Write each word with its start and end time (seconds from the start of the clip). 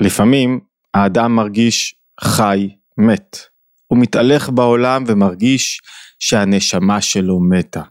לפעמים 0.00 0.60
האדם 0.94 1.36
מרגיש 1.36 1.94
חי 2.20 2.68
מת. 2.98 3.38
הוא 3.86 3.98
מתהלך 3.98 4.50
בעולם 4.50 5.04
ומרגיש 5.06 5.80
שהנשמה 6.18 7.00
שלו 7.00 7.40
מתה. 7.40 7.82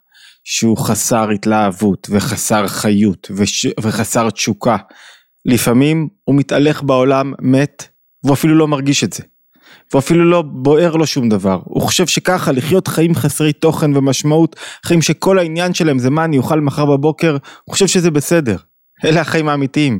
שהוא 0.45 0.77
חסר 0.77 1.29
התלהבות 1.29 2.07
וחסר 2.11 2.67
חיות 2.67 3.31
וש... 3.35 3.67
וחסר 3.79 4.29
תשוקה. 4.29 4.77
לפעמים 5.45 6.07
הוא 6.23 6.35
מתהלך 6.35 6.83
בעולם 6.83 7.33
מת 7.41 7.87
והוא 8.23 8.33
אפילו 8.33 8.55
לא 8.55 8.67
מרגיש 8.67 9.03
את 9.03 9.13
זה. 9.13 9.23
והוא 9.91 9.99
אפילו 9.99 10.25
לא 10.31 10.41
בוער 10.41 10.95
לו 10.95 11.07
שום 11.07 11.29
דבר. 11.29 11.59
הוא 11.63 11.81
חושב 11.81 12.07
שככה 12.07 12.51
לחיות 12.51 12.87
חיים 12.87 13.15
חסרי 13.15 13.53
תוכן 13.53 13.97
ומשמעות, 13.97 14.55
חיים 14.85 15.01
שכל 15.01 15.39
העניין 15.39 15.73
שלהם 15.73 15.99
זה 15.99 16.09
מה 16.09 16.25
אני 16.25 16.37
אוכל 16.37 16.61
מחר 16.61 16.85
בבוקר, 16.85 17.37
הוא 17.63 17.73
חושב 17.73 17.87
שזה 17.87 18.11
בסדר. 18.11 18.57
אלה 19.05 19.21
החיים 19.21 19.49
האמיתיים. 19.49 19.99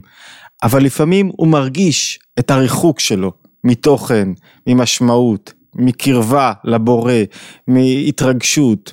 אבל 0.65 0.83
לפעמים 0.83 1.31
הוא 1.37 1.47
מרגיש 1.47 2.19
את 2.39 2.51
הריחוק 2.51 2.99
שלו 2.99 3.31
מתוכן, 3.63 4.29
ממשמעות, 4.67 5.53
מקרבה 5.75 6.53
לבורא, 6.63 7.13
מהתרגשות, 7.67 8.91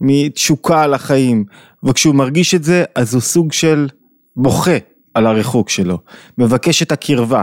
מתשוקה 0.00 0.82
על 0.82 0.94
החיים, 0.94 1.44
וכשהוא 1.84 2.14
מרגיש 2.14 2.54
את 2.54 2.64
זה 2.64 2.84
אז 2.94 3.14
הוא 3.14 3.20
סוג 3.20 3.52
של 3.52 3.88
בוכה 4.36 4.76
על 5.14 5.26
הריחוק 5.26 5.68
שלו, 5.68 5.98
מבקש 6.38 6.82
את 6.82 6.92
הקרבה. 6.92 7.42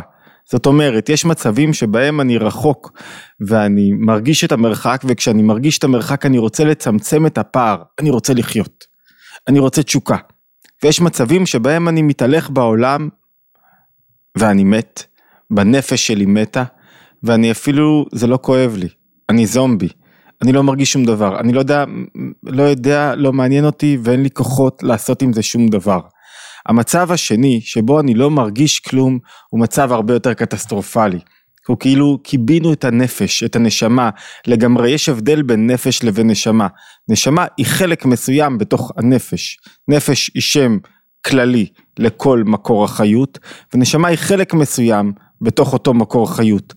זאת 0.51 0.65
אומרת, 0.65 1.09
יש 1.09 1.25
מצבים 1.25 1.73
שבהם 1.73 2.21
אני 2.21 2.37
רחוק 2.37 2.91
ואני 3.47 3.91
מרגיש 3.91 4.43
את 4.43 4.51
המרחק, 4.51 5.01
וכשאני 5.07 5.41
מרגיש 5.41 5.77
את 5.77 5.83
המרחק 5.83 6.25
אני 6.25 6.37
רוצה 6.37 6.63
לצמצם 6.63 7.25
את 7.25 7.37
הפער, 7.37 7.81
אני 7.99 8.09
רוצה 8.09 8.33
לחיות, 8.33 8.85
אני 9.47 9.59
רוצה 9.59 9.83
תשוקה. 9.83 10.17
ויש 10.83 11.01
מצבים 11.01 11.45
שבהם 11.45 11.87
אני 11.87 12.01
מתהלך 12.01 12.49
בעולם 12.49 13.09
ואני 14.37 14.63
מת, 14.63 15.03
בנפש 15.51 16.07
שלי 16.07 16.25
מתה, 16.25 16.63
ואני 17.23 17.51
אפילו, 17.51 18.05
זה 18.11 18.27
לא 18.27 18.39
כואב 18.41 18.75
לי, 18.77 18.87
אני 19.29 19.45
זומבי, 19.45 19.89
אני 20.41 20.51
לא 20.51 20.63
מרגיש 20.63 20.91
שום 20.91 21.05
דבר, 21.05 21.39
אני 21.39 21.53
לא 21.53 21.59
יודע, 21.59 21.85
לא 22.43 22.63
יודע, 22.63 23.15
לא 23.15 23.33
מעניין 23.33 23.65
אותי 23.65 23.97
ואין 24.03 24.23
לי 24.23 24.29
כוחות 24.29 24.83
לעשות 24.83 25.21
עם 25.21 25.33
זה 25.33 25.41
שום 25.41 25.67
דבר. 25.67 25.99
המצב 26.65 27.11
השני, 27.11 27.61
שבו 27.61 27.99
אני 27.99 28.13
לא 28.13 28.31
מרגיש 28.31 28.79
כלום, 28.79 29.19
הוא 29.49 29.59
מצב 29.59 29.91
הרבה 29.91 30.13
יותר 30.13 30.33
קטסטרופלי. 30.33 31.19
הוא 31.67 31.77
כאילו 31.79 32.19
קיבינו 32.23 32.73
את 32.73 32.83
הנפש, 32.83 33.43
את 33.43 33.55
הנשמה, 33.55 34.09
לגמרי, 34.47 34.91
יש 34.91 35.09
הבדל 35.09 35.41
בין 35.41 35.67
נפש 35.67 36.03
לבין 36.03 36.29
נשמה. 36.29 36.67
נשמה 37.09 37.45
היא 37.57 37.65
חלק 37.65 38.05
מסוים 38.05 38.57
בתוך 38.57 38.91
הנפש. 38.97 39.57
נפש 39.87 40.31
היא 40.33 40.41
שם 40.41 40.77
כללי 41.25 41.65
לכל 41.99 42.43
מקור 42.45 42.85
החיות, 42.85 43.39
ונשמה 43.73 44.07
היא 44.07 44.17
חלק 44.17 44.53
מסוים 44.53 45.11
בתוך 45.41 45.73
אותו 45.73 45.93
מקור 45.93 46.35
חיות. 46.35 46.73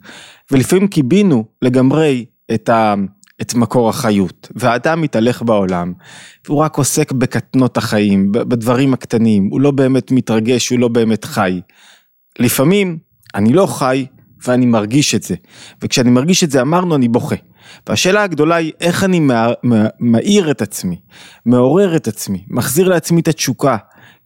ולפעמים 0.51 0.89
קיבינו 0.89 1.45
לגמרי 1.63 2.25
את, 2.55 2.69
ה, 2.69 2.95
את 3.43 3.55
מקור 3.55 3.89
החיות, 3.89 4.49
והאדם 4.55 5.01
מתהלך 5.01 5.43
בעולם, 5.43 5.93
והוא 6.47 6.59
רק 6.59 6.77
עוסק 6.77 7.13
בקטנות 7.13 7.77
החיים, 7.77 8.33
בדברים 8.33 8.95
הקטנים, 8.95 9.49
הוא 9.51 9.61
לא 9.61 9.71
באמת 9.71 10.11
מתרגש, 10.11 10.69
הוא 10.69 10.79
לא 10.79 10.89
באמת 10.89 11.25
חי. 11.25 11.61
לפעמים 12.39 12.99
אני 13.35 13.53
לא 13.53 13.67
חי 13.67 14.07
ואני 14.47 14.67
מרגיש 14.67 15.15
את 15.15 15.23
זה, 15.23 15.35
וכשאני 15.83 16.11
מרגיש 16.11 16.45
את 16.45 16.51
זה 16.51 16.61
אמרנו 16.61 16.95
אני 16.95 17.09
בוכה. 17.09 17.37
והשאלה 17.89 18.23
הגדולה 18.23 18.57
היא 18.57 18.73
איך 18.81 19.05
אני 19.05 19.21
מאיר 20.01 20.51
את 20.51 20.63
עצמי, 20.63 21.01
מעורר 21.47 21.97
את 21.97 22.09
עצמי, 22.09 22.45
מחזיר 22.49 22.89
לעצמי 22.89 23.21
את 23.21 23.29
התשוקה, 23.29 23.77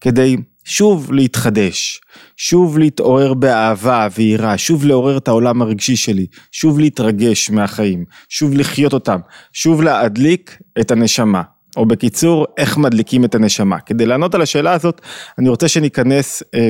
כדי 0.00 0.36
שוב 0.64 1.12
להתחדש, 1.12 2.00
שוב 2.36 2.78
להתעורר 2.78 3.34
באהבה 3.34 4.08
ויראה, 4.16 4.58
שוב 4.58 4.84
לעורר 4.84 5.16
את 5.16 5.28
העולם 5.28 5.62
הרגשי 5.62 5.96
שלי, 5.96 6.26
שוב 6.52 6.78
להתרגש 6.78 7.50
מהחיים, 7.50 8.04
שוב 8.28 8.54
לחיות 8.54 8.92
אותם, 8.92 9.18
שוב 9.52 9.82
להדליק 9.82 10.58
את 10.80 10.90
הנשמה. 10.90 11.42
או 11.76 11.86
בקיצור, 11.86 12.46
איך 12.58 12.76
מדליקים 12.76 13.24
את 13.24 13.34
הנשמה. 13.34 13.80
כדי 13.80 14.06
לענות 14.06 14.34
על 14.34 14.42
השאלה 14.42 14.72
הזאת, 14.72 15.00
אני 15.38 15.48
רוצה 15.48 15.68
שניכנס 15.68 16.42
אה, 16.54 16.68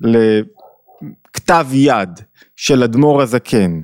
לכתב 0.00 1.66
יד 1.72 2.20
של 2.56 2.82
אדמו"ר 2.82 3.22
הזקן, 3.22 3.80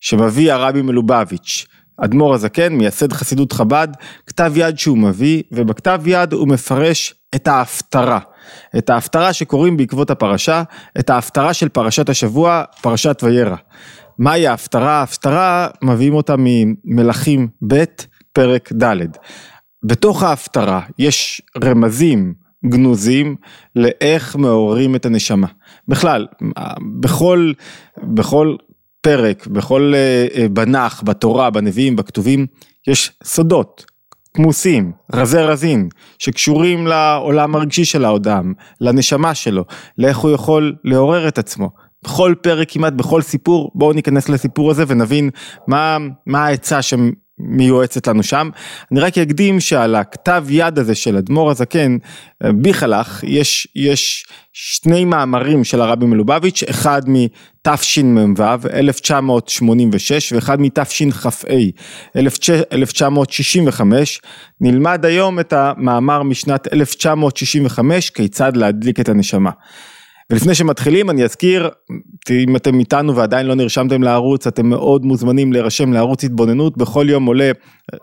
שמביא 0.00 0.52
הרבי 0.52 0.82
מלובביץ', 0.82 1.66
אדמו"ר 1.96 2.34
הזקן, 2.34 2.72
מייסד 2.72 3.12
חסידות 3.12 3.52
חב"ד, 3.52 3.88
כתב 4.26 4.52
יד 4.56 4.78
שהוא 4.78 4.98
מביא, 4.98 5.42
ובכתב 5.52 6.00
יד 6.06 6.32
הוא 6.32 6.48
מפרש 6.48 7.14
את 7.34 7.48
ההפטרה. 7.48 8.18
את 8.78 8.90
ההפטרה 8.90 9.32
שקוראים 9.32 9.76
בעקבות 9.76 10.10
הפרשה, 10.10 10.62
את 10.98 11.10
ההפטרה 11.10 11.54
של 11.54 11.68
פרשת 11.68 12.08
השבוע, 12.08 12.62
פרשת 12.80 13.20
וירא. 13.22 13.56
מהי 14.18 14.46
ההפטרה? 14.46 14.92
ההפטרה 14.92 15.68
מביאים 15.82 16.14
אותה 16.14 16.34
ממלכים 16.38 17.48
ב', 17.66 17.84
פרק 18.32 18.72
ד'. 18.72 18.96
בתוך 19.84 20.22
ההפטרה 20.22 20.80
יש 20.98 21.42
רמזים 21.64 22.34
גנוזים 22.64 23.36
לאיך 23.76 24.36
מעוררים 24.36 24.96
את 24.96 25.06
הנשמה. 25.06 25.46
בכלל, 25.88 26.26
בכל, 27.00 27.52
בכל 28.02 28.56
פרק, 29.06 29.46
בכל 29.46 29.92
אה, 29.94 30.26
אה, 30.34 30.48
בנח, 30.48 31.02
בתורה, 31.04 31.50
בנביאים, 31.50 31.96
בכתובים, 31.96 32.46
יש 32.88 33.12
סודות. 33.24 33.84
כמוסים, 34.34 34.92
רזי 35.12 35.38
רזין, 35.38 35.88
שקשורים 36.18 36.86
לעולם 36.86 37.54
הרגשי 37.54 37.84
של 37.84 38.04
האדם, 38.04 38.52
לנשמה 38.80 39.34
שלו, 39.34 39.64
לאיך 39.98 40.18
הוא 40.18 40.30
יכול 40.30 40.74
לעורר 40.84 41.28
את 41.28 41.38
עצמו. 41.38 41.70
בכל 42.04 42.34
פרק 42.42 42.70
כמעט, 42.70 42.92
בכל 42.92 43.22
סיפור, 43.22 43.70
בואו 43.74 43.92
ניכנס 43.92 44.28
לסיפור 44.28 44.70
הזה 44.70 44.84
ונבין 44.88 45.30
מה, 45.68 45.98
מה 46.26 46.46
העצה 46.46 46.82
שמיועצת 47.40 48.06
לנו 48.06 48.22
שם. 48.22 48.50
אני 48.92 49.00
רק 49.00 49.18
אקדים 49.18 49.60
שעל 49.60 49.94
הכתב 49.94 50.44
יד 50.48 50.78
הזה 50.78 50.94
של 50.94 51.16
אדמו"ר 51.16 51.50
הזקן, 51.50 51.96
ביחלך, 52.42 53.24
יש, 53.26 53.68
יש 53.74 54.26
שני 54.52 55.04
מאמרים 55.04 55.64
של 55.64 55.80
הרבי 55.80 56.06
מלובביץ', 56.06 56.62
אחד 56.70 57.02
מתשמ"ו 57.06 58.44
1986 58.72 60.32
ואחד 60.32 60.60
מתשכ"ה 60.60 61.28
1965, 62.16 64.20
נלמד 64.60 65.04
היום 65.04 65.40
את 65.40 65.52
המאמר 65.52 66.22
משנת 66.22 66.72
1965, 66.72 68.10
כיצד 68.10 68.56
להדליק 68.56 69.00
את 69.00 69.08
הנשמה. 69.08 69.50
ולפני 70.30 70.54
שמתחילים 70.54 71.10
אני 71.10 71.24
אזכיר, 71.24 71.68
אם 72.30 72.56
אתם 72.56 72.78
איתנו 72.78 73.16
ועדיין 73.16 73.46
לא 73.46 73.54
נרשמתם 73.54 74.02
לערוץ, 74.02 74.46
אתם 74.46 74.66
מאוד 74.66 75.04
מוזמנים 75.04 75.52
להירשם 75.52 75.92
לערוץ 75.92 76.24
התבוננות, 76.24 76.76
בכל 76.76 77.06
יום 77.08 77.26
עולה 77.26 77.44
אה, 77.44 77.98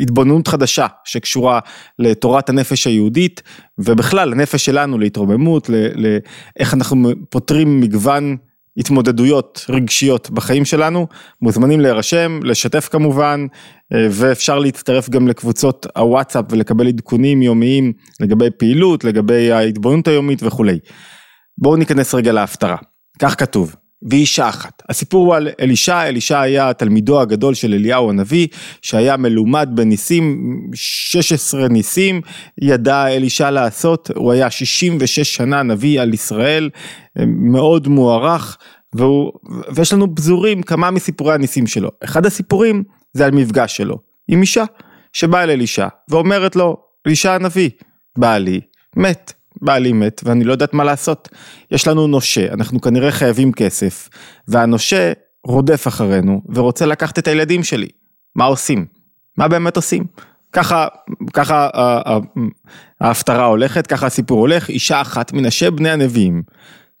התבוננות 0.00 0.48
חדשה 0.48 0.86
שקשורה 1.04 1.60
לתורת 1.98 2.48
הנפש 2.48 2.86
היהודית, 2.86 3.42
ובכלל 3.78 4.32
הנפש 4.32 4.64
שלנו 4.64 4.98
להתרוממות, 4.98 5.70
לאיך 5.94 6.74
אנחנו 6.74 7.10
פותרים 7.30 7.80
מגוון 7.80 8.36
התמודדויות 8.76 9.66
רגשיות 9.68 10.30
בחיים 10.30 10.64
שלנו, 10.64 11.06
מוזמנים 11.42 11.80
להירשם, 11.80 12.40
לשתף 12.42 12.88
כמובן, 12.88 13.46
אה, 13.92 14.06
ואפשר 14.10 14.58
להצטרף 14.58 15.10
גם 15.10 15.28
לקבוצות 15.28 15.86
הוואטסאפ 15.96 16.44
ולקבל 16.50 16.88
עדכונים 16.88 17.42
יומיים 17.42 17.92
לגבי 18.20 18.50
פעילות, 18.58 19.04
לגבי 19.04 19.52
ההתבוננות 19.52 20.08
היומית 20.08 20.42
וכולי. 20.42 20.78
בואו 21.58 21.76
ניכנס 21.76 22.14
רגע 22.14 22.32
להפטרה, 22.32 22.76
כך 23.18 23.40
כתוב, 23.40 23.74
ואישה 24.10 24.48
אחת. 24.48 24.82
הסיפור 24.88 25.26
הוא 25.26 25.34
על 25.34 25.48
אלישע, 25.60 26.02
אלישע 26.02 26.40
היה 26.40 26.72
תלמידו 26.72 27.20
הגדול 27.20 27.54
של 27.54 27.74
אליהו 27.74 28.10
הנביא, 28.10 28.48
שהיה 28.82 29.16
מלומד 29.16 29.68
בניסים, 29.74 30.54
16 30.74 31.68
ניסים 31.68 32.20
ידע 32.62 33.06
אלישע 33.06 33.50
לעשות, 33.50 34.10
הוא 34.14 34.32
היה 34.32 34.50
66 34.50 35.36
שנה 35.36 35.62
נביא 35.62 36.00
על 36.00 36.14
ישראל, 36.14 36.70
מאוד 37.26 37.88
מוערך, 37.88 38.58
והוא, 38.94 39.32
ויש 39.74 39.92
לנו 39.92 40.14
פזורים 40.14 40.62
כמה 40.62 40.90
מסיפורי 40.90 41.34
הניסים 41.34 41.66
שלו. 41.66 41.90
אחד 42.04 42.26
הסיפורים 42.26 42.84
זה 43.12 43.24
על 43.24 43.30
מפגש 43.30 43.76
שלו 43.76 43.98
עם 44.28 44.40
אישה, 44.40 44.64
שבאה 45.12 45.42
אל 45.42 45.50
אלישע 45.50 45.88
ואומרת 46.08 46.56
לו, 46.56 46.76
אלישע 47.06 47.34
הנביא, 47.34 47.70
בעלי 48.18 48.60
מת. 48.96 49.32
בעלי 49.64 49.92
מת 49.92 50.20
ואני 50.24 50.44
לא 50.44 50.52
יודעת 50.52 50.74
מה 50.74 50.84
לעשות. 50.84 51.28
יש 51.70 51.88
לנו 51.88 52.06
נושה, 52.06 52.52
אנחנו 52.52 52.80
כנראה 52.80 53.12
חייבים 53.12 53.52
כסף, 53.52 54.08
והנושה 54.48 55.12
רודף 55.44 55.88
אחרינו 55.88 56.42
ורוצה 56.54 56.86
לקחת 56.86 57.18
את 57.18 57.28
הילדים 57.28 57.62
שלי. 57.62 57.88
מה 58.36 58.44
עושים? 58.44 58.86
מה 59.38 59.48
באמת 59.48 59.76
עושים? 59.76 60.04
ככה, 60.52 60.86
ככה 61.32 61.68
ההפטרה 63.00 63.44
הולכת, 63.44 63.86
ככה 63.86 64.06
הסיפור 64.06 64.40
הולך, 64.40 64.68
אישה 64.68 65.00
אחת 65.00 65.32
מנשי 65.32 65.70
בני 65.70 65.90
הנביאים 65.90 66.42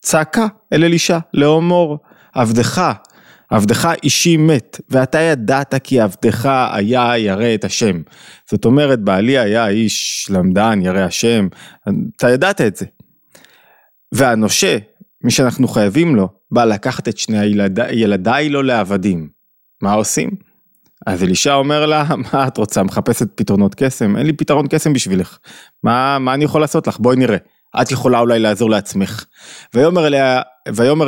צעקה 0.00 0.46
אל 0.72 0.84
אלישע 0.84 1.18
לאמור, 1.34 1.98
עבדך 2.34 2.92
עבדך 3.50 3.88
אישי 4.02 4.36
מת, 4.36 4.80
ואתה 4.90 5.20
ידעת 5.20 5.74
כי 5.84 6.00
עבדך 6.00 6.48
היה 6.72 7.18
ירא 7.18 7.54
את 7.54 7.64
השם. 7.64 8.02
זאת 8.50 8.64
אומרת, 8.64 9.00
בעלי 9.00 9.38
היה 9.38 9.68
איש 9.68 10.26
למדן, 10.30 10.80
ירא 10.82 11.00
השם, 11.00 11.48
אתה 12.16 12.30
ידעת 12.30 12.60
את 12.60 12.76
זה. 12.76 12.86
והנושה, 14.12 14.78
מי 15.24 15.30
שאנחנו 15.30 15.68
חייבים 15.68 16.16
לו, 16.16 16.28
בא 16.50 16.64
לקחת 16.64 17.08
את 17.08 17.18
שני 17.18 17.38
הילד... 17.38 17.78
ילדיי 17.90 18.48
לו 18.48 18.62
לעבדים. 18.62 19.28
מה 19.82 19.92
עושים? 19.92 20.30
אז 21.06 21.22
אלישע 21.22 21.54
אומר 21.54 21.86
לה, 21.86 22.04
מה 22.32 22.46
את 22.46 22.56
רוצה, 22.56 22.82
מחפשת 22.82 23.28
פתרונות 23.34 23.74
קסם? 23.74 24.16
אין 24.16 24.26
לי 24.26 24.32
פתרון 24.32 24.66
קסם 24.66 24.92
בשבילך. 24.92 25.38
מה, 25.82 26.18
מה 26.18 26.34
אני 26.34 26.44
יכול 26.44 26.60
לעשות 26.60 26.86
לך? 26.86 26.98
בואי 26.98 27.16
נראה. 27.16 27.36
את 27.82 27.90
יכולה 27.90 28.18
אולי 28.18 28.38
לעזור 28.38 28.70
לעצמך. 28.70 29.24
ויאמר 29.74 30.06
אליה, 30.06 30.42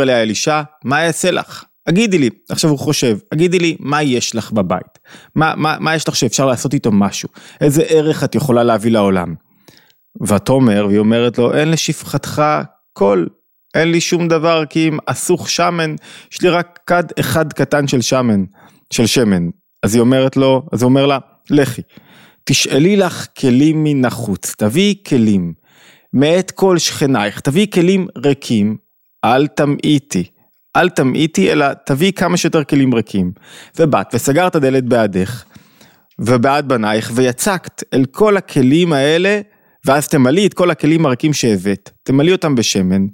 אליה 0.00 0.23
אלישע, 0.23 0.62
מה 0.85 1.06
אעשה 1.06 1.31
לך? 1.31 1.65
הגידי 1.87 2.19
לי, 2.19 2.31
עכשיו 2.49 2.71
הוא 2.71 2.79
חושב, 2.79 3.19
הגידי 3.33 3.59
לי, 3.59 3.77
מה 3.81 4.03
יש 4.03 4.35
לך 4.35 4.53
בבית? 4.53 4.99
מה, 5.35 5.55
מה, 5.56 5.77
מה 5.81 5.94
יש 5.94 6.09
לך 6.09 6.17
שאפשר 6.17 6.47
לעשות 6.47 6.75
איתו 6.75 6.93
משהו? 6.93 7.29
איזה 7.61 7.83
ערך 7.83 8.25
את 8.25 8.35
יכולה 8.35 8.62
להביא 8.62 8.91
לעולם? 8.91 9.35
ותאמר, 10.29 10.87
והיא 10.87 10.99
אומרת 10.99 11.38
לו, 11.38 11.55
אין 11.55 11.71
לשפחתך 11.71 12.43
קול, 12.93 13.29
אין 13.75 13.91
לי 13.91 14.00
שום 14.00 14.29
דבר 14.29 14.65
כי 14.67 14.88
אם 14.88 14.99
אסוך 15.06 15.50
שמן, 15.50 15.94
יש 16.33 16.43
לי 16.43 16.49
רק 16.49 16.79
כד 16.87 17.05
אחד 17.21 17.53
קטן 17.53 17.88
של 17.88 18.00
שמן, 18.00 18.44
של 18.93 19.06
שמן. 19.06 19.49
אז 19.83 19.94
היא 19.94 20.00
אומרת 20.00 20.37
לו, 20.37 20.62
אז 20.73 20.83
הוא 20.83 20.88
אומר 20.88 21.06
לה, 21.06 21.19
לכי, 21.50 21.83
תשאלי 22.44 22.97
לך 22.97 23.27
כלים 23.38 23.85
מן 23.85 24.05
החוץ, 24.05 24.55
תביאי 24.59 24.94
כלים, 25.06 25.53
מאת 26.12 26.50
כל 26.50 26.79
שכנייך, 26.79 27.41
תביאי 27.41 27.67
כלים 27.71 28.06
ריקים, 28.17 28.77
אל 29.25 29.47
תמעיטי. 29.47 30.25
אל 30.76 30.88
תמעיטי, 30.88 31.52
אלא 31.52 31.67
תביאי 31.87 32.12
כמה 32.12 32.37
שיותר 32.37 32.64
כלים 32.64 32.94
ריקים. 32.94 33.32
ובאת 33.78 34.14
וסגרת 34.14 34.55
הדלת 34.55 34.84
בעדך, 34.84 35.44
ובעד 36.19 36.69
בנייך, 36.69 37.11
ויצקת 37.14 37.82
אל 37.94 38.05
כל 38.11 38.37
הכלים 38.37 38.93
האלה, 38.93 39.40
ואז 39.84 40.08
תמלאי 40.08 40.46
את 40.46 40.55
כל 40.55 40.70
הכלים 40.70 41.06
הריקים 41.06 41.32
שהבאת, 41.32 41.90
תמלאי 42.02 42.32
אותם 42.32 42.55
בשמן, 42.55 43.06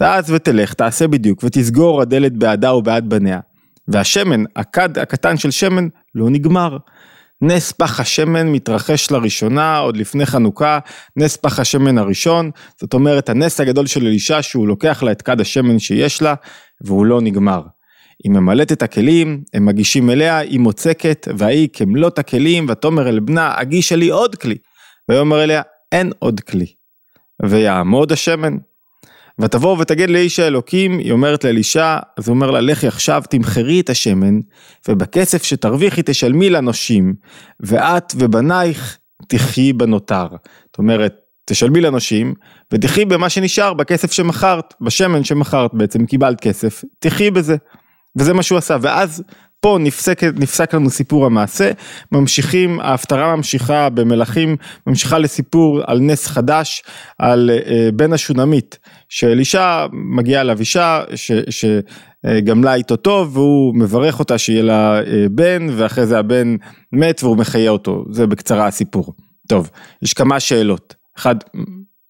ואז 0.00 0.30
ותלך, 0.30 0.74
תעשה 0.74 1.08
בדיוק, 1.08 1.44
ותסגור 1.44 2.02
הדלת 2.02 2.32
בעדה 2.32 2.74
ובעד 2.74 3.08
בניה. 3.08 3.40
והשמן, 3.88 4.44
הכד 4.56 4.98
הקטן 4.98 5.36
של 5.36 5.50
שמן, 5.50 5.88
לא 6.14 6.30
נגמר. 6.30 6.76
נס 7.42 7.72
פח 7.72 8.00
השמן 8.00 8.52
מתרחש 8.52 9.10
לראשונה 9.10 9.78
עוד 9.78 9.96
לפני 9.96 10.26
חנוכה, 10.26 10.78
נס 11.16 11.36
פח 11.36 11.58
השמן 11.58 11.98
הראשון, 11.98 12.50
זאת 12.80 12.94
אומרת 12.94 13.28
הנס 13.28 13.60
הגדול 13.60 13.86
של 13.86 14.06
אלישע 14.06 14.42
שהוא 14.42 14.68
לוקח 14.68 15.02
לה 15.02 15.12
את 15.12 15.22
כד 15.22 15.40
השמן 15.40 15.78
שיש 15.78 16.22
לה 16.22 16.34
והוא 16.84 17.06
לא 17.06 17.20
נגמר. 17.20 17.62
היא 18.24 18.32
ממלאת 18.32 18.72
את 18.72 18.82
הכלים, 18.82 19.42
הם 19.54 19.66
מגישים 19.66 20.10
אליה, 20.10 20.38
היא 20.38 20.60
מוצקת, 20.60 21.28
והיא 21.38 21.68
כמלות 21.72 22.18
הכלים, 22.18 22.66
ותאמר 22.68 23.08
אל 23.08 23.20
בנה, 23.20 23.58
הגישה 23.58 23.96
לי 23.96 24.08
עוד 24.08 24.34
כלי. 24.34 24.56
ויאמר 25.08 25.44
אליה, 25.44 25.62
אין 25.92 26.12
עוד 26.18 26.40
כלי. 26.40 26.66
ויעמוד 27.42 28.12
השמן. 28.12 28.56
ותבוא 29.38 29.76
ותגיד 29.80 30.10
לאיש 30.10 30.40
האלוקים, 30.40 30.98
היא 30.98 31.12
אומרת 31.12 31.44
לאלישע, 31.44 31.98
אז 32.18 32.28
הוא 32.28 32.34
אומר 32.34 32.50
לה, 32.50 32.60
לכי 32.60 32.86
עכשיו 32.86 33.22
תמכרי 33.30 33.80
את 33.80 33.90
השמן, 33.90 34.40
ובכסף 34.88 35.42
שתרוויחי 35.42 36.02
תשלמי 36.04 36.50
לנושים, 36.50 37.14
ואת 37.60 38.12
ובנייך 38.16 38.98
תחיי 39.28 39.72
בנותר. 39.72 40.26
זאת 40.66 40.78
אומרת, 40.78 41.14
תשלמי 41.44 41.80
לנושים, 41.80 42.34
ותחי 42.72 43.04
במה 43.04 43.28
שנשאר, 43.28 43.74
בכסף 43.74 44.12
שמכרת, 44.12 44.74
בשמן 44.80 45.24
שמכרת 45.24 45.70
בעצם, 45.74 46.06
קיבלת 46.06 46.40
כסף, 46.40 46.84
תחי 46.98 47.30
בזה. 47.30 47.56
וזה 48.18 48.34
מה 48.34 48.42
שהוא 48.42 48.58
עשה, 48.58 48.76
ואז 48.80 49.22
פה 49.64 49.78
נפסק, 49.80 50.24
נפסק 50.24 50.74
לנו 50.74 50.90
סיפור 50.90 51.26
המעשה, 51.26 51.70
ממשיכים, 52.12 52.80
ההפטרה 52.80 53.36
ממשיכה 53.36 53.88
במלכים, 53.88 54.56
ממשיכה 54.86 55.18
לסיפור 55.18 55.80
על 55.86 56.00
נס 56.00 56.26
חדש, 56.26 56.82
על 57.18 57.50
אה, 57.50 57.88
בן 57.94 58.12
השונמית, 58.12 58.78
שאלישע 59.08 59.86
מגיע 59.92 60.40
אליו 60.40 60.60
אישה, 60.60 61.02
שגמלה 61.50 62.74
איתו 62.74 62.96
טוב, 62.96 63.36
והוא 63.36 63.74
מברך 63.76 64.18
אותה 64.18 64.38
שיהיה 64.38 64.62
לה 64.62 64.98
אה, 64.98 65.26
בן, 65.30 65.66
ואחרי 65.70 66.06
זה 66.06 66.18
הבן 66.18 66.56
מת 66.92 67.20
והוא 67.22 67.36
מחיה 67.36 67.70
אותו, 67.70 68.04
זה 68.10 68.26
בקצרה 68.26 68.66
הסיפור. 68.66 69.12
טוב, 69.48 69.70
יש 70.02 70.12
כמה 70.12 70.40
שאלות. 70.40 70.94
אחד, 71.18 71.36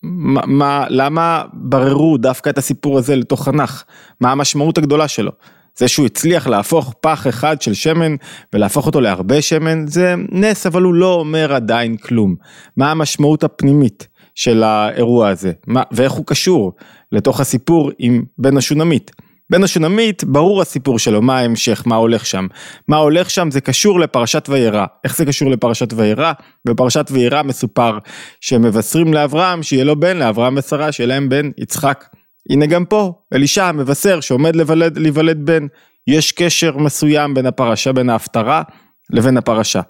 מה, 0.03 0.41
מה, 0.47 0.87
למה 0.89 1.43
בררו 1.53 2.19
דווקא 2.19 2.51
את 2.51 2.59
הסיפור 2.59 2.99
הזה 2.99 3.17
לתוך 3.17 3.49
הנח? 3.49 3.85
מה 4.21 4.33
המשמעות 4.33 4.79
הגדולה 4.79 5.09
שלו? 5.09 5.33
זה 5.77 5.89
שהוא 5.89 6.07
הצליח 6.07 6.47
להפוך 6.47 6.95
פח 7.01 7.27
אחד 7.27 7.63
של 7.63 7.75
שמן 7.75 8.15
ולהפוך 8.53 8.87
אותו 8.87 9.01
להרבה 9.01 9.43
שמן 9.43 9.87
זה 9.87 10.15
נס 10.33 10.67
אבל 10.67 10.83
הוא 10.83 10.95
לא 10.95 11.15
אומר 11.15 11.55
עדיין 11.55 11.97
כלום. 11.97 12.35
מה 12.77 12.91
המשמעות 12.91 13.45
הפנימית 13.45 14.09
של 14.35 14.63
האירוע 14.63 15.29
הזה? 15.29 15.53
מה, 15.67 15.83
ואיך 15.93 16.13
הוא 16.13 16.27
קשור 16.27 16.73
לתוך 17.13 17.41
הסיפור 17.41 17.91
עם 17.99 18.23
בן 18.39 18.57
השונמית. 18.57 19.11
בן 19.51 19.65
השונמית 19.65 20.25
ברור 20.25 20.63
הסיפור 20.63 20.99
שלו 20.99 21.23
מה 21.23 21.39
ההמשך 21.39 21.83
מה 21.87 21.97
הולך 21.97 22.27
שם. 22.27 22.47
מה 22.89 22.97
הולך 22.97 23.31
שם 23.31 23.51
זה 23.51 23.61
קשור 23.61 24.01
לפרשת 24.01 24.49
וירא. 24.49 24.87
איך 25.05 25.17
זה 25.17 25.27
קשור 25.27 25.51
לפרשת 25.51 25.93
וירא? 25.93 26.33
בפרשת 26.65 27.07
וירא 27.11 27.43
מסופר 27.43 27.99
שמבשרים 28.41 29.15
לאברהם 29.15 29.63
שיהיה 29.63 29.85
לו 29.85 30.01
בן 30.01 30.17
לאברהם 30.17 30.55
ושרה 30.57 30.93
שיהיה 30.93 31.09
להם 31.09 31.29
בן 31.29 31.51
יצחק 31.59 32.05
הנה 32.51 32.67
גם 32.67 32.85
פה, 32.85 33.13
אלישע 33.33 33.73
מבשר 33.73 34.21
שעומד 34.21 34.57
לבלד, 34.57 34.99
להיוולד 34.99 35.47
בן, 35.47 35.67
יש 36.07 36.33
קשר 36.33 36.77
מסוים 36.77 37.35
בין 37.35 37.47
הפרשה, 37.47 37.93
בין 37.93 38.11
ההפטרה 38.11 38.63
לבין 39.11 39.37
הפרשה. 39.37 39.81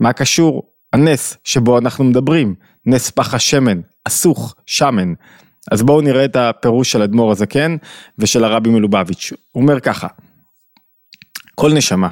מה 0.00 0.12
קשור 0.12 0.62
הנס 0.92 1.36
שבו 1.44 1.78
אנחנו 1.78 2.04
מדברים, 2.04 2.54
נס 2.86 3.10
פח 3.10 3.34
השמן, 3.34 3.80
אסוך, 4.04 4.54
שמן. 4.66 5.12
אז 5.70 5.82
בואו 5.82 6.00
נראה 6.00 6.24
את 6.24 6.36
הפירוש 6.36 6.92
של 6.92 7.02
אדמו"ר 7.02 7.32
הזקן 7.32 7.76
ושל 8.18 8.44
הרבי 8.44 8.70
מלובביץ'. 8.70 9.32
הוא 9.52 9.62
אומר 9.62 9.80
ככה, 9.80 10.08
כל 11.54 11.72
נשמה 11.72 12.08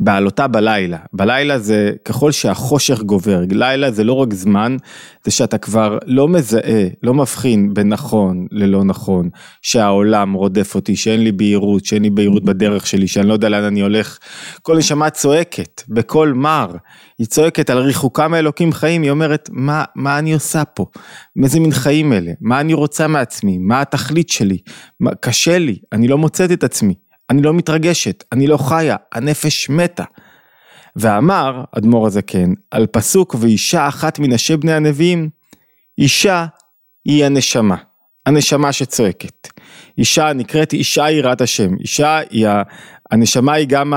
בעלותה 0.00 0.46
בלילה. 0.46 0.98
בלילה 1.12 1.58
זה 1.58 1.92
ככל 2.04 2.32
שהחושך 2.32 3.02
גובר, 3.02 3.40
לילה 3.50 3.90
זה 3.90 4.04
לא 4.04 4.12
רק 4.12 4.34
זמן, 4.34 4.76
זה 5.24 5.30
שאתה 5.30 5.58
כבר 5.58 5.98
לא 6.06 6.28
מזהה, 6.28 6.86
לא 7.02 7.14
מבחין 7.14 7.74
בין 7.74 7.88
נכון 7.88 8.46
ללא 8.50 8.84
נכון, 8.84 9.28
שהעולם 9.62 10.32
רודף 10.32 10.74
אותי, 10.74 10.96
שאין 10.96 11.24
לי 11.24 11.32
בהירות, 11.32 11.84
שאין 11.84 12.02
לי 12.02 12.10
בהירות 12.10 12.44
בדרך 12.44 12.86
שלי, 12.86 13.08
שאני 13.08 13.28
לא 13.28 13.32
יודע 13.32 13.48
לאן 13.48 13.64
אני 13.64 13.80
הולך. 13.80 14.18
כל 14.62 14.78
נשמה 14.78 15.10
צועקת 15.10 15.82
בקול 15.88 16.32
מר, 16.32 16.76
היא 17.18 17.26
צועקת 17.26 17.70
על 17.70 17.78
ריחוקה 17.78 18.28
מאלוקים 18.28 18.72
חיים, 18.72 19.02
היא 19.02 19.10
אומרת, 19.10 19.48
מה, 19.52 19.84
מה 19.94 20.18
אני 20.18 20.34
עושה 20.34 20.64
פה? 20.64 20.86
איזה 21.44 21.60
מין 21.60 21.72
חיים 21.72 22.12
אלה? 22.12 22.32
מה 22.40 22.60
אני 22.60 22.74
רוצה 22.74 23.08
מעצמי? 23.08 23.58
מה 23.58 23.80
התכלית 23.80 24.28
שלי? 24.28 24.58
מה, 25.00 25.10
קשה 25.20 25.58
לי, 25.58 25.78
אני 25.92 26.08
לא 26.08 26.18
מוצאת 26.18 26.52
את 26.52 26.64
עצמי. 26.64 26.94
אני 27.30 27.42
לא 27.42 27.54
מתרגשת, 27.54 28.24
אני 28.32 28.46
לא 28.46 28.56
חיה, 28.56 28.96
הנפש 29.12 29.70
מתה. 29.70 30.04
ואמר, 30.96 31.64
אדמו"ר 31.78 32.06
הזקן, 32.06 32.52
על 32.70 32.86
פסוק 32.86 33.36
ואישה 33.40 33.88
אחת 33.88 34.18
מנשי 34.18 34.56
בני 34.56 34.72
הנביאים, 34.72 35.28
אישה 35.98 36.46
היא 37.04 37.24
הנשמה, 37.24 37.76
הנשמה 38.26 38.72
שצועקת. 38.72 39.48
אישה 39.98 40.32
נקראת 40.32 40.72
אישה 40.72 41.10
יראת 41.10 41.40
השם, 41.40 41.74
אישה 41.80 42.20
היא, 42.30 42.46
הנשמה 43.10 43.52
היא 43.52 43.66
גם 43.68 43.92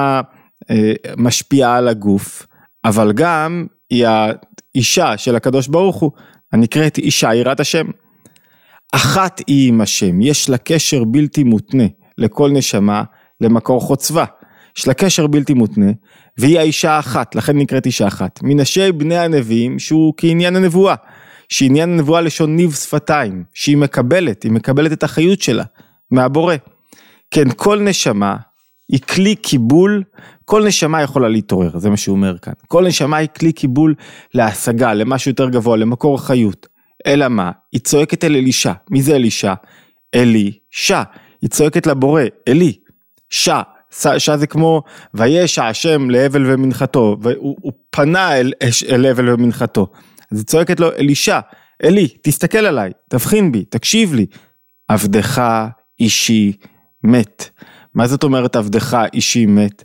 המשפיעה 1.18 1.78
על 1.78 1.88
הגוף, 1.88 2.48
אבל 2.86 3.12
גם 3.12 3.68
היא 3.90 4.08
האישה 4.08 5.18
של 5.18 5.36
הקדוש 5.36 5.68
ברוך 5.68 5.96
הוא, 5.96 6.12
הנקראת 6.54 6.98
אישה 6.98 7.36
יראת 7.36 7.60
השם. 7.60 7.86
אחת 8.92 9.42
היא 9.48 9.70
עם 9.70 9.82
השם, 9.82 10.22
יש 10.22 10.50
לה 10.50 10.58
קשר 10.58 11.04
בלתי 11.04 11.44
מותנה 11.44 11.84
לכל 12.18 12.52
נשמה, 12.52 13.04
למקור 13.42 13.82
חוצבה. 13.82 14.26
יש 14.78 14.88
לה 14.88 14.94
קשר 14.94 15.28
בלתי 15.28 15.54
מותנה, 15.54 15.92
והיא 16.38 16.60
האישה 16.60 16.92
האחת, 16.92 17.36
לכן 17.36 17.58
נקראת 17.58 17.86
אישה 17.86 18.08
אחת. 18.08 18.40
מנשי 18.44 18.92
בני 18.92 19.18
הנביאים, 19.18 19.80
שהוא 19.80 20.14
כעניין 20.18 20.56
הנבואה. 20.56 20.96
שעניין 21.50 21.94
הנבואה 21.94 22.22
לשון 22.22 22.56
ניב 22.56 22.74
שפתיים, 22.74 23.44
שהיא 23.54 23.78
מקבלת, 23.78 24.44
היא 24.44 24.52
מקבלת 24.52 24.92
את 24.92 25.04
החיות 25.04 25.42
שלה, 25.42 25.64
מהבורא. 26.12 26.56
כן, 27.32 27.50
כל 27.56 27.80
נשמה 27.80 28.36
היא 28.90 29.00
כלי 29.00 29.36
קיבול, 29.36 30.04
כל 30.46 30.68
נשמה 30.68 31.02
יכולה 31.02 31.28
להתעורר, 31.28 31.80
זה 31.80 31.90
מה 31.90 31.98
שהוא 31.98 32.16
אומר 32.16 32.38
כאן. 32.38 32.54
כל 32.68 32.88
נשמה 32.88 33.18
היא 33.18 33.28
כלי 33.40 33.52
קיבול 33.52 33.96
להשגה, 34.34 34.94
למשהו 34.94 35.32
יותר 35.32 35.50
גבוה, 35.50 35.78
למקור 35.78 36.26
חיות. 36.26 36.68
אלא 37.08 37.28
מה? 37.28 37.52
היא 37.72 37.82
צועקת 37.82 38.24
אל 38.24 38.36
אלישע. 38.36 38.74
מי 38.90 39.02
זה 39.02 39.16
אלישע? 39.16 39.54
אלישע. 40.16 41.02
היא 41.42 41.50
צועקת 41.50 41.88
לבורא, 41.88 42.24
אלי. 42.48 42.74
שע, 43.30 43.62
שע 44.18 44.38
זה 44.38 44.48
כמו 44.48 44.84
וישע 45.14 45.66
השם 45.66 46.10
להבל 46.10 46.52
ומנחתו, 46.52 47.18
והוא 47.22 47.72
פנה 47.90 48.40
אל, 48.40 48.54
אל 48.90 49.06
הבל 49.06 49.30
ומנחתו. 49.30 49.88
אז 50.32 50.38
היא 50.38 50.46
צועקת 50.46 50.80
לו 50.80 50.92
אלישע, 50.92 51.40
אלי, 51.84 52.08
תסתכל 52.22 52.58
עליי, 52.58 52.92
תבחין 53.10 53.52
בי, 53.52 53.66
תקשיב 53.66 54.14
לי. 54.14 54.26
עבדך 54.88 55.42
אישי 56.00 56.54
מת. 57.04 57.50
מה 57.94 58.08
זאת 58.08 58.24
אומרת 58.24 58.56
עבדך 58.56 58.98
אישי 59.14 59.46
מת? 59.46 59.84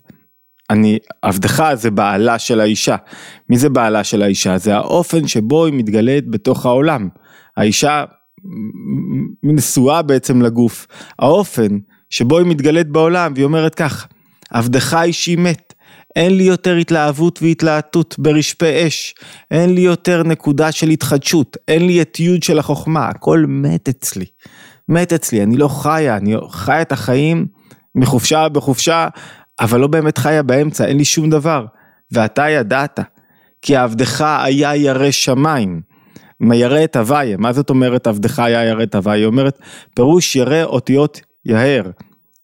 אני, 0.70 0.98
עבדך 1.22 1.70
זה 1.74 1.90
בעלה 1.90 2.38
של 2.38 2.60
האישה. 2.60 2.96
מי 3.48 3.58
זה 3.58 3.68
בעלה 3.68 4.04
של 4.04 4.22
האישה? 4.22 4.58
זה 4.58 4.74
האופן 4.74 5.28
שבו 5.28 5.64
היא 5.64 5.74
מתגלית 5.74 6.30
בתוך 6.30 6.66
העולם. 6.66 7.08
האישה 7.56 8.04
נשואה 9.42 10.02
בעצם 10.02 10.42
לגוף, 10.42 10.86
האופן 11.18 11.78
שבו 12.14 12.38
היא 12.38 12.46
מתגלית 12.46 12.88
בעולם 12.88 13.32
והיא 13.34 13.44
אומרת 13.44 13.74
כך, 13.74 14.06
עבדך 14.50 14.96
אישי 15.02 15.36
מת, 15.36 15.74
אין 16.16 16.36
לי 16.36 16.42
יותר 16.42 16.74
התלהבות 16.76 17.42
והתלהטות 17.42 18.14
ברשפי 18.18 18.86
אש, 18.86 19.14
אין 19.50 19.74
לי 19.74 19.80
יותר 19.80 20.22
נקודה 20.22 20.72
של 20.72 20.88
התחדשות, 20.88 21.56
אין 21.68 21.86
לי 21.86 22.02
אתיות 22.02 22.42
של 22.42 22.58
החוכמה, 22.58 23.08
הכל 23.08 23.44
מת 23.48 23.88
אצלי, 23.88 24.24
מת 24.88 25.12
אצלי, 25.12 25.42
אני 25.42 25.56
לא 25.56 25.68
חיה, 25.68 26.16
אני 26.16 26.34
חיה 26.50 26.82
את 26.82 26.92
החיים 26.92 27.46
מחופשה 27.94 28.48
בחופשה, 28.48 29.08
אבל 29.60 29.80
לא 29.80 29.86
באמת 29.86 30.18
חיה 30.18 30.42
באמצע, 30.42 30.84
אין 30.84 30.96
לי 30.96 31.04
שום 31.04 31.30
דבר, 31.30 31.66
ואתה 32.12 32.48
ידעת, 32.48 33.00
כי 33.62 33.76
עבדך 33.76 34.20
היה 34.20 34.76
ירא 34.76 35.10
שמיים. 35.10 35.80
ירא 36.52 36.84
את 36.84 36.96
הוויה, 36.96 37.36
מה 37.36 37.52
זאת 37.52 37.70
אומרת 37.70 38.06
עבדך 38.06 38.38
היה 38.38 38.64
ירא 38.64 38.82
את 38.82 38.94
הוויה? 38.94 39.16
היא 39.16 39.26
אומרת, 39.26 39.58
פירוש 39.94 40.36
ירא 40.36 40.64
אותיות 40.64 41.20
יהר. 41.46 41.90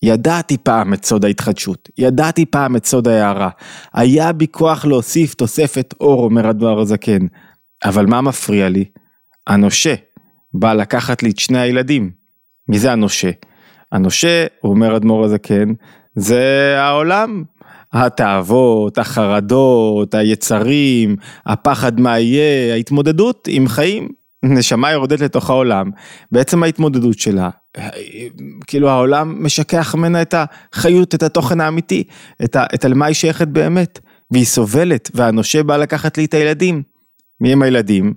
ידעתי 0.03 0.57
פעם 0.59 0.95
את 0.95 1.05
סוד 1.05 1.25
ההתחדשות, 1.25 1.89
ידעתי 1.99 2.47
פעם 2.47 2.77
את 2.77 2.87
סוד 2.87 3.09
ההערה, 3.09 3.51
היה 3.95 4.33
בי 4.33 4.47
כוח 4.51 4.85
להוסיף 4.85 5.35
תוספת 5.35 5.95
אור, 6.01 6.25
אומר 6.25 6.47
הדבר 6.47 6.81
הזקן, 6.81 7.27
אבל 7.85 8.07
מה 8.07 8.21
מפריע 8.21 8.69
לי? 8.69 8.85
הנושה 9.47 9.95
בא 10.55 10.73
לקחת 10.73 11.23
לי 11.23 11.31
את 11.31 11.39
שני 11.39 11.59
הילדים. 11.59 12.11
מי 12.69 12.79
זה 12.79 12.93
הנושה? 12.93 13.31
הנושה, 13.93 14.47
אומר 14.65 14.97
אדמו"ר 14.97 15.25
הזקן, 15.25 15.73
זה 16.17 16.75
העולם. 16.79 17.45
התאוות, 17.93 18.99
החרדות, 18.99 20.15
היצרים, 20.15 21.17
הפחד 21.47 22.01
מה 22.01 22.19
יהיה, 22.19 22.75
ההתמודדות 22.75 23.49
עם 23.51 23.69
חיים. 23.69 24.09
נשמה 24.43 24.91
יורדת 24.91 25.21
לתוך 25.21 25.51
העולם, 25.51 25.91
בעצם 26.33 26.63
ההתמודדות 26.63 27.19
שלה, 27.19 27.51
כאילו 28.67 28.89
העולם 28.89 29.45
משכח 29.45 29.95
ממנה 29.95 30.23
את 30.23 30.35
החיות, 30.73 31.15
את 31.15 31.23
התוכן 31.23 31.61
האמיתי, 31.61 32.05
את, 32.45 32.57
ה, 32.57 32.65
את 32.75 32.85
על 32.85 32.95
מה 32.95 33.07
היא 33.07 33.15
שייכת 33.15 33.49
באמת, 33.49 33.99
והיא 34.31 34.45
סובלת, 34.45 35.11
והנושה 35.15 35.63
בא 35.63 35.77
לקחת 35.77 36.19
לי 36.19 36.25
את 36.25 36.35
הילדים. 36.35 36.83
מי 37.41 37.53
הם 37.53 37.63
הילדים? 37.63 38.15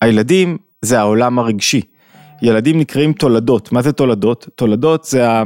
הילדים 0.00 0.56
זה 0.82 1.00
העולם 1.00 1.38
הרגשי. 1.38 1.80
ילדים 2.42 2.78
נקראים 2.78 3.12
תולדות, 3.12 3.72
מה 3.72 3.82
זה 3.82 3.92
תולדות? 3.92 4.48
תולדות 4.54 5.04
זה, 5.04 5.30
ה, 5.30 5.42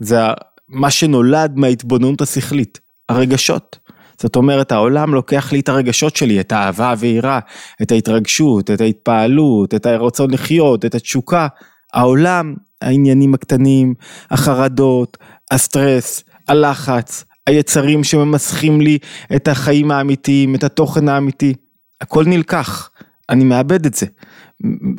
זה 0.00 0.24
ה, 0.24 0.32
מה 0.68 0.90
שנולד 0.90 1.56
מההתבוננות 1.56 2.20
השכלית, 2.20 2.80
הרגשות. 3.08 3.78
זאת 4.20 4.36
אומרת 4.36 4.72
העולם 4.72 5.14
לוקח 5.14 5.52
לי 5.52 5.60
את 5.60 5.68
הרגשות 5.68 6.16
שלי, 6.16 6.40
את 6.40 6.52
האהבה 6.52 6.94
והיראה, 6.98 7.38
את 7.82 7.92
ההתרגשות, 7.92 8.70
את 8.70 8.80
ההתפעלות, 8.80 9.74
את 9.74 9.86
הרצון 9.86 10.30
לחיות, 10.30 10.84
את 10.84 10.94
התשוקה. 10.94 11.48
העולם, 11.94 12.54
העניינים 12.82 13.34
הקטנים, 13.34 13.94
החרדות, 14.30 15.18
הסטרס, 15.50 16.24
הלחץ, 16.48 17.24
היצרים 17.46 18.04
שממסכים 18.04 18.80
לי 18.80 18.98
את 19.36 19.48
החיים 19.48 19.90
האמיתיים, 19.90 20.54
את 20.54 20.64
התוכן 20.64 21.08
האמיתי, 21.08 21.54
הכל 22.00 22.24
נלקח, 22.26 22.90
אני 23.30 23.44
מאבד 23.44 23.86
את 23.86 23.94
זה. 23.94 24.06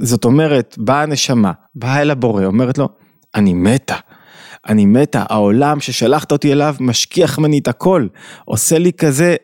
זאת 0.02 0.26
אומרת, 0.26 0.76
באה 0.78 1.02
הנשמה, 1.02 1.52
באה 1.76 2.02
אל 2.02 2.12
הבורא, 2.12 2.46
אומרת 2.46 2.78
לו, 2.78 2.90
אני 3.36 3.54
מתה. 3.54 3.96
אני 4.68 4.86
מתה, 4.86 5.24
העולם 5.30 5.80
ששלחת 5.80 6.32
אותי 6.32 6.52
אליו 6.52 6.76
משכיח 6.80 7.40
ממני 7.40 7.60
את 7.60 7.68
הכל, 7.68 8.08
עושה 8.46 8.78
לי 8.78 8.94
כזה, 8.94 9.36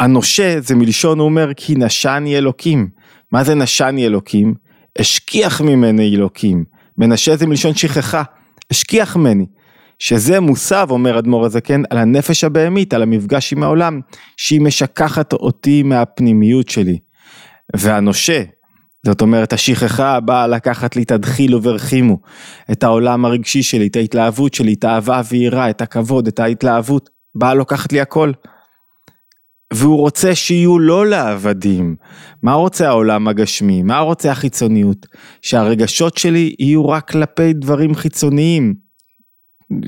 הנושה 0.00 0.60
זה 0.60 0.74
מלשון 0.74 1.18
הוא 1.18 1.24
אומר 1.24 1.54
כי 1.56 1.74
נשני 1.74 2.38
אלוקים, 2.38 2.88
מה 3.32 3.44
זה 3.44 3.54
נשני 3.54 4.06
אלוקים? 4.06 4.54
השכיח 4.98 5.60
ממני 5.60 6.16
אלוקים, 6.16 6.64
מנשה 6.98 7.36
זה 7.36 7.46
מלשון 7.46 7.74
שכחה, 7.74 8.22
השכיח 8.70 9.16
ממני, 9.16 9.46
שזה 9.98 10.40
מוסב 10.40 10.86
אומר 10.90 11.18
אדמו"ר 11.18 11.46
הזקן 11.46 11.82
על 11.90 11.98
הנפש 11.98 12.44
הבהמית, 12.44 12.94
על 12.94 13.02
המפגש 13.02 13.52
עם 13.52 13.62
העולם, 13.62 14.00
שהיא 14.36 14.60
משכחת 14.60 15.32
אותי 15.32 15.82
מהפנימיות 15.82 16.68
שלי, 16.68 16.98
והנושה 17.76 18.42
זאת 19.06 19.20
אומרת 19.20 19.52
השכחה 19.52 20.20
באה 20.20 20.46
לקחת 20.46 20.96
לי 20.96 21.02
את 21.02 21.10
הדחילו 21.10 21.62
ורחימו, 21.62 22.18
את 22.72 22.82
העולם 22.82 23.24
הרגשי 23.24 23.62
שלי, 23.62 23.86
את 23.86 23.96
ההתלהבות 23.96 24.54
שלי, 24.54 24.72
את 24.72 24.84
האהבה 24.84 25.20
ויראה, 25.30 25.70
את 25.70 25.80
הכבוד, 25.80 26.26
את 26.26 26.40
ההתלהבות, 26.40 27.10
באה 27.34 27.54
לוקחת 27.54 27.92
לי 27.92 28.00
הכל. 28.00 28.32
והוא 29.72 29.98
רוצה 29.98 30.34
שיהיו 30.34 30.78
לא 30.78 31.06
לעבדים. 31.06 31.96
מה 32.42 32.52
רוצה 32.52 32.88
העולם 32.88 33.28
הגשמי? 33.28 33.82
מה 33.82 33.98
רוצה 33.98 34.30
החיצוניות? 34.30 35.06
שהרגשות 35.42 36.18
שלי 36.18 36.54
יהיו 36.58 36.88
רק 36.88 37.10
כלפי 37.10 37.52
דברים 37.52 37.94
חיצוניים, 37.94 38.74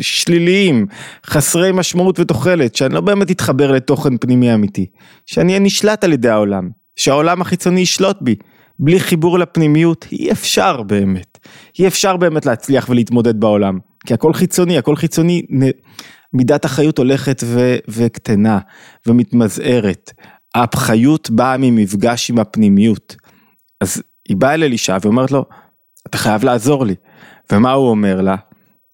שליליים, 0.00 0.86
חסרי 1.26 1.72
משמעות 1.72 2.20
ותוחלת, 2.20 2.74
שאני 2.74 2.94
לא 2.94 3.00
באמת 3.00 3.30
אתחבר 3.30 3.72
לתוכן 3.72 4.18
פנימי 4.18 4.54
אמיתי, 4.54 4.86
שאני 5.26 5.52
אהיה 5.52 5.64
נשלט 5.64 6.04
על 6.04 6.12
ידי 6.12 6.28
העולם, 6.28 6.68
שהעולם 6.96 7.40
החיצוני 7.40 7.80
ישלוט 7.80 8.16
בי. 8.20 8.34
בלי 8.78 9.00
חיבור 9.00 9.38
לפנימיות 9.38 10.06
אי 10.12 10.32
אפשר 10.32 10.82
באמת, 10.82 11.38
אי 11.78 11.86
אפשר 11.86 12.16
באמת 12.16 12.46
להצליח 12.46 12.88
ולהתמודד 12.88 13.40
בעולם, 13.40 13.78
כי 14.06 14.14
הכל 14.14 14.32
חיצוני, 14.32 14.78
הכל 14.78 14.96
חיצוני, 14.96 15.42
מידת 16.32 16.64
החיות 16.64 16.98
הולכת 16.98 17.42
ו- 17.44 17.76
וקטנה 17.88 18.58
ומתמזערת, 19.06 20.12
החיות 20.54 21.30
באה 21.30 21.56
ממפגש 21.58 22.30
עם 22.30 22.38
הפנימיות, 22.38 23.16
אז 23.80 24.02
היא 24.28 24.36
באה 24.36 24.54
אל 24.54 24.62
אלישע 24.62 24.96
ואומרת 25.02 25.30
לו, 25.30 25.44
אתה 26.06 26.18
חייב 26.18 26.44
לעזור 26.44 26.86
לי, 26.86 26.94
ומה 27.52 27.72
הוא 27.72 27.90
אומר 27.90 28.20
לה? 28.20 28.36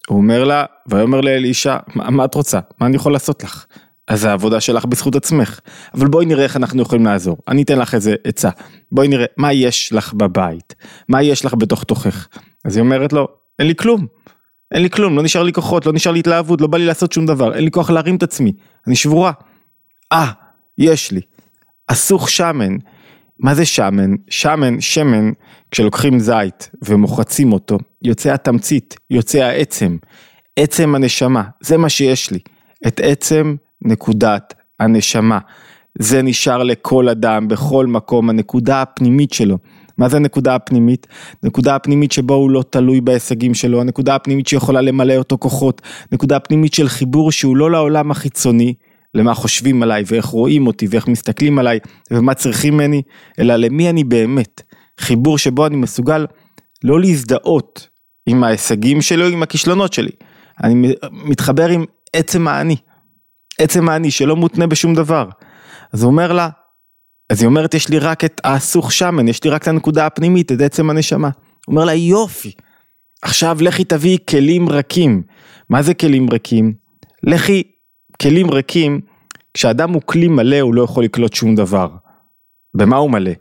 הוא 0.07 0.17
אומר 0.17 0.43
לה, 0.43 0.65
ויאמר 0.87 1.21
לאלישע, 1.21 1.77
מה, 1.95 2.09
מה 2.09 2.25
את 2.25 2.35
רוצה? 2.35 2.59
מה 2.79 2.87
אני 2.87 2.95
יכול 2.95 3.13
לעשות 3.13 3.43
לך? 3.43 3.65
אז 4.11 4.25
העבודה 4.25 4.61
שלך 4.61 4.85
בזכות 4.85 5.15
עצמך. 5.15 5.59
אבל 5.93 6.07
בואי 6.07 6.25
נראה 6.25 6.43
איך 6.43 6.57
אנחנו 6.57 6.81
יכולים 6.81 7.05
לעזור. 7.05 7.37
אני 7.47 7.61
אתן 7.61 7.79
לך 7.79 7.95
איזה 7.95 8.15
עצה. 8.23 8.49
בואי 8.91 9.07
נראה 9.07 9.25
מה 9.37 9.53
יש 9.53 9.93
לך 9.93 10.13
בבית. 10.13 10.75
מה 11.09 11.23
יש 11.23 11.45
לך 11.45 11.53
בתוך 11.53 11.83
תוכך. 11.83 12.27
אז 12.65 12.75
היא 12.75 12.83
אומרת 12.83 13.13
לו, 13.13 13.27
אין 13.59 13.67
לי 13.67 13.75
כלום. 13.75 14.07
אין 14.73 14.81
לי 14.81 14.89
כלום, 14.89 15.15
לא 15.15 15.23
נשאר 15.23 15.43
לי 15.43 15.53
כוחות, 15.53 15.85
לא 15.85 15.93
נשאר 15.93 16.11
לי 16.11 16.19
התלהבות, 16.19 16.61
לא 16.61 16.67
בא 16.67 16.77
לי 16.77 16.85
לעשות 16.85 17.11
שום 17.11 17.25
דבר, 17.25 17.55
אין 17.55 17.63
לי 17.63 17.71
כוח 17.71 17.89
להרים 17.89 18.15
את 18.15 18.23
עצמי, 18.23 18.53
אני 18.87 18.95
שבורה. 18.95 19.31
אה, 20.11 20.31
יש 20.77 21.11
לי. 21.11 21.21
אסוך 21.87 22.29
שמן. 22.29 22.77
מה 23.39 23.55
זה 23.55 23.65
שמן? 23.65 24.11
שמן, 24.29 24.81
שמן, 24.81 25.31
כשלוקחים 25.71 26.19
זית 26.19 26.69
ומוחצים 26.85 27.53
אותו, 27.53 27.77
יוצא 28.03 28.33
התמצית, 28.33 28.95
יוצא 29.09 29.39
העצם. 29.39 29.97
עצם 30.59 30.95
הנשמה, 30.95 31.43
זה 31.61 31.77
מה 31.77 31.89
שיש 31.89 32.31
לי. 32.31 32.39
את 32.87 32.99
עצם 33.03 33.55
נקודת 33.81 34.53
הנשמה. 34.79 35.39
זה 35.99 36.21
נשאר 36.21 36.63
לכל 36.63 37.09
אדם, 37.09 37.47
בכל 37.47 37.87
מקום, 37.87 38.29
הנקודה 38.29 38.81
הפנימית 38.81 39.33
שלו. 39.33 39.57
מה 39.97 40.09
זה 40.09 40.17
הנקודה 40.17 40.55
הפנימית? 40.55 41.07
נקודה 41.43 41.75
הפנימית 41.75 42.11
שבו 42.11 42.33
הוא 42.33 42.51
לא 42.51 42.63
תלוי 42.69 43.01
בהישגים 43.01 43.53
שלו, 43.53 43.81
הנקודה 43.81 44.15
הפנימית 44.15 44.47
שיכולה 44.47 44.81
למלא 44.81 45.15
אותו 45.15 45.37
כוחות, 45.37 45.81
נקודה 46.11 46.39
פנימית 46.39 46.73
של 46.73 46.87
חיבור 46.87 47.31
שהוא 47.31 47.57
לא 47.57 47.71
לעולם 47.71 48.11
החיצוני, 48.11 48.73
למה 49.15 49.33
חושבים 49.33 49.83
עליי 49.83 50.03
ואיך 50.07 50.25
רואים 50.25 50.67
אותי 50.67 50.87
ואיך 50.89 51.07
מסתכלים 51.07 51.59
עליי 51.59 51.79
ומה 52.11 52.33
צריכים 52.33 52.73
ממני, 52.73 53.01
אלא 53.39 53.55
למי 53.55 53.89
אני 53.89 54.03
באמת. 54.03 54.61
חיבור 54.99 55.37
שבו 55.37 55.67
אני 55.67 55.75
מסוגל 55.75 56.25
לא 56.83 56.99
להזדהות 56.99 57.87
עם 58.25 58.43
ההישגים 58.43 59.01
שלי 59.01 59.23
או 59.23 59.27
עם 59.27 59.43
הכישלונות 59.43 59.93
שלי. 59.93 60.11
אני 60.63 60.93
מתחבר 61.11 61.69
עם 61.69 61.85
עצם 62.13 62.47
האני. 62.47 62.75
עצם 63.61 63.89
האני 63.89 64.11
שלא 64.11 64.35
מותנה 64.35 64.67
בשום 64.67 64.95
דבר. 64.95 65.29
אז 65.93 66.03
הוא 66.03 66.11
אומר 66.11 66.31
לה, 66.31 66.49
אז 67.29 67.41
היא 67.41 67.47
אומרת 67.47 67.73
יש 67.73 67.89
לי 67.89 67.99
רק 67.99 68.25
את 68.25 68.41
האסוך 68.43 68.91
שמן, 68.91 69.27
יש 69.27 69.43
לי 69.43 69.49
רק 69.49 69.61
את 69.61 69.67
הנקודה 69.67 70.05
הפנימית, 70.05 70.51
את 70.51 70.61
עצם 70.61 70.89
הנשמה. 70.89 71.29
הוא 71.65 71.73
אומר 71.73 71.85
לה 71.85 71.93
יופי, 71.93 72.51
עכשיו 73.21 73.57
לכי 73.61 73.83
תביאי 73.83 74.17
כלים 74.29 74.69
רכים. 74.69 75.23
מה 75.69 75.81
זה 75.81 75.93
כלים 75.93 76.29
ריקים? 76.31 76.73
לכי, 77.23 77.63
כלים 78.21 78.49
ריקים, 78.51 79.01
כשאדם 79.53 79.93
הוא 79.93 80.01
כלי 80.05 80.27
מלא 80.27 80.59
הוא 80.59 80.75
לא 80.75 80.81
יכול 80.81 81.03
לקלוט 81.03 81.33
שום 81.33 81.55
דבר. 81.55 81.89
במה 82.77 82.97
הוא 82.97 83.11
מלא? 83.11 83.31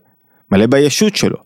מלא 0.53 0.67
בישות 0.67 1.17
שלו. 1.17 1.37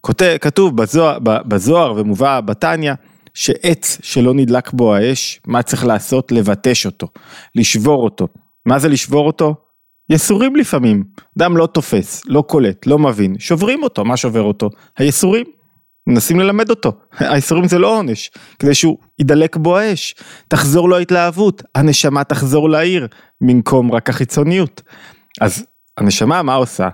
כותב, 0.00 0.36
כתוב 0.40 0.76
בזוהר, 0.76 1.18
בזוהר 1.18 1.92
ומובא 1.96 2.40
בתניא, 2.40 2.92
שעץ 3.34 3.98
שלא 4.02 4.34
נדלק 4.34 4.72
בו 4.72 4.94
האש, 4.94 5.40
מה 5.46 5.62
צריך 5.62 5.84
לעשות? 5.84 6.32
לבטש 6.32 6.86
אותו, 6.86 7.08
לשבור 7.54 8.04
אותו. 8.04 8.28
מה 8.66 8.78
זה 8.78 8.88
לשבור 8.88 9.26
אותו? 9.26 9.54
יסורים 10.10 10.56
לפעמים. 10.56 11.04
אדם 11.38 11.56
לא 11.56 11.66
תופס, 11.66 12.22
לא 12.26 12.42
קולט, 12.48 12.86
לא 12.86 12.98
מבין, 12.98 13.38
שוברים 13.38 13.82
אותו, 13.82 14.04
מה 14.04 14.16
שובר 14.16 14.42
אותו? 14.42 14.70
היסורים. 14.98 15.44
מנסים 16.06 16.40
ללמד 16.40 16.70
אותו, 16.70 16.92
היסורים 17.18 17.68
זה 17.68 17.78
לא 17.78 17.98
עונש, 17.98 18.30
כדי 18.58 18.74
שהוא 18.74 18.98
ידלק 19.18 19.56
בו 19.56 19.78
האש, 19.78 20.14
תחזור 20.48 20.88
לו 20.88 20.96
ההתלהבות, 20.96 21.62
הנשמה 21.74 22.24
תחזור 22.24 22.70
לעיר, 22.70 23.06
במקום 23.40 23.92
רק 23.92 24.10
החיצוניות. 24.10 24.82
אז 25.40 25.64
הנשמה 25.98 26.42
מה 26.42 26.54
עושה? 26.54 26.88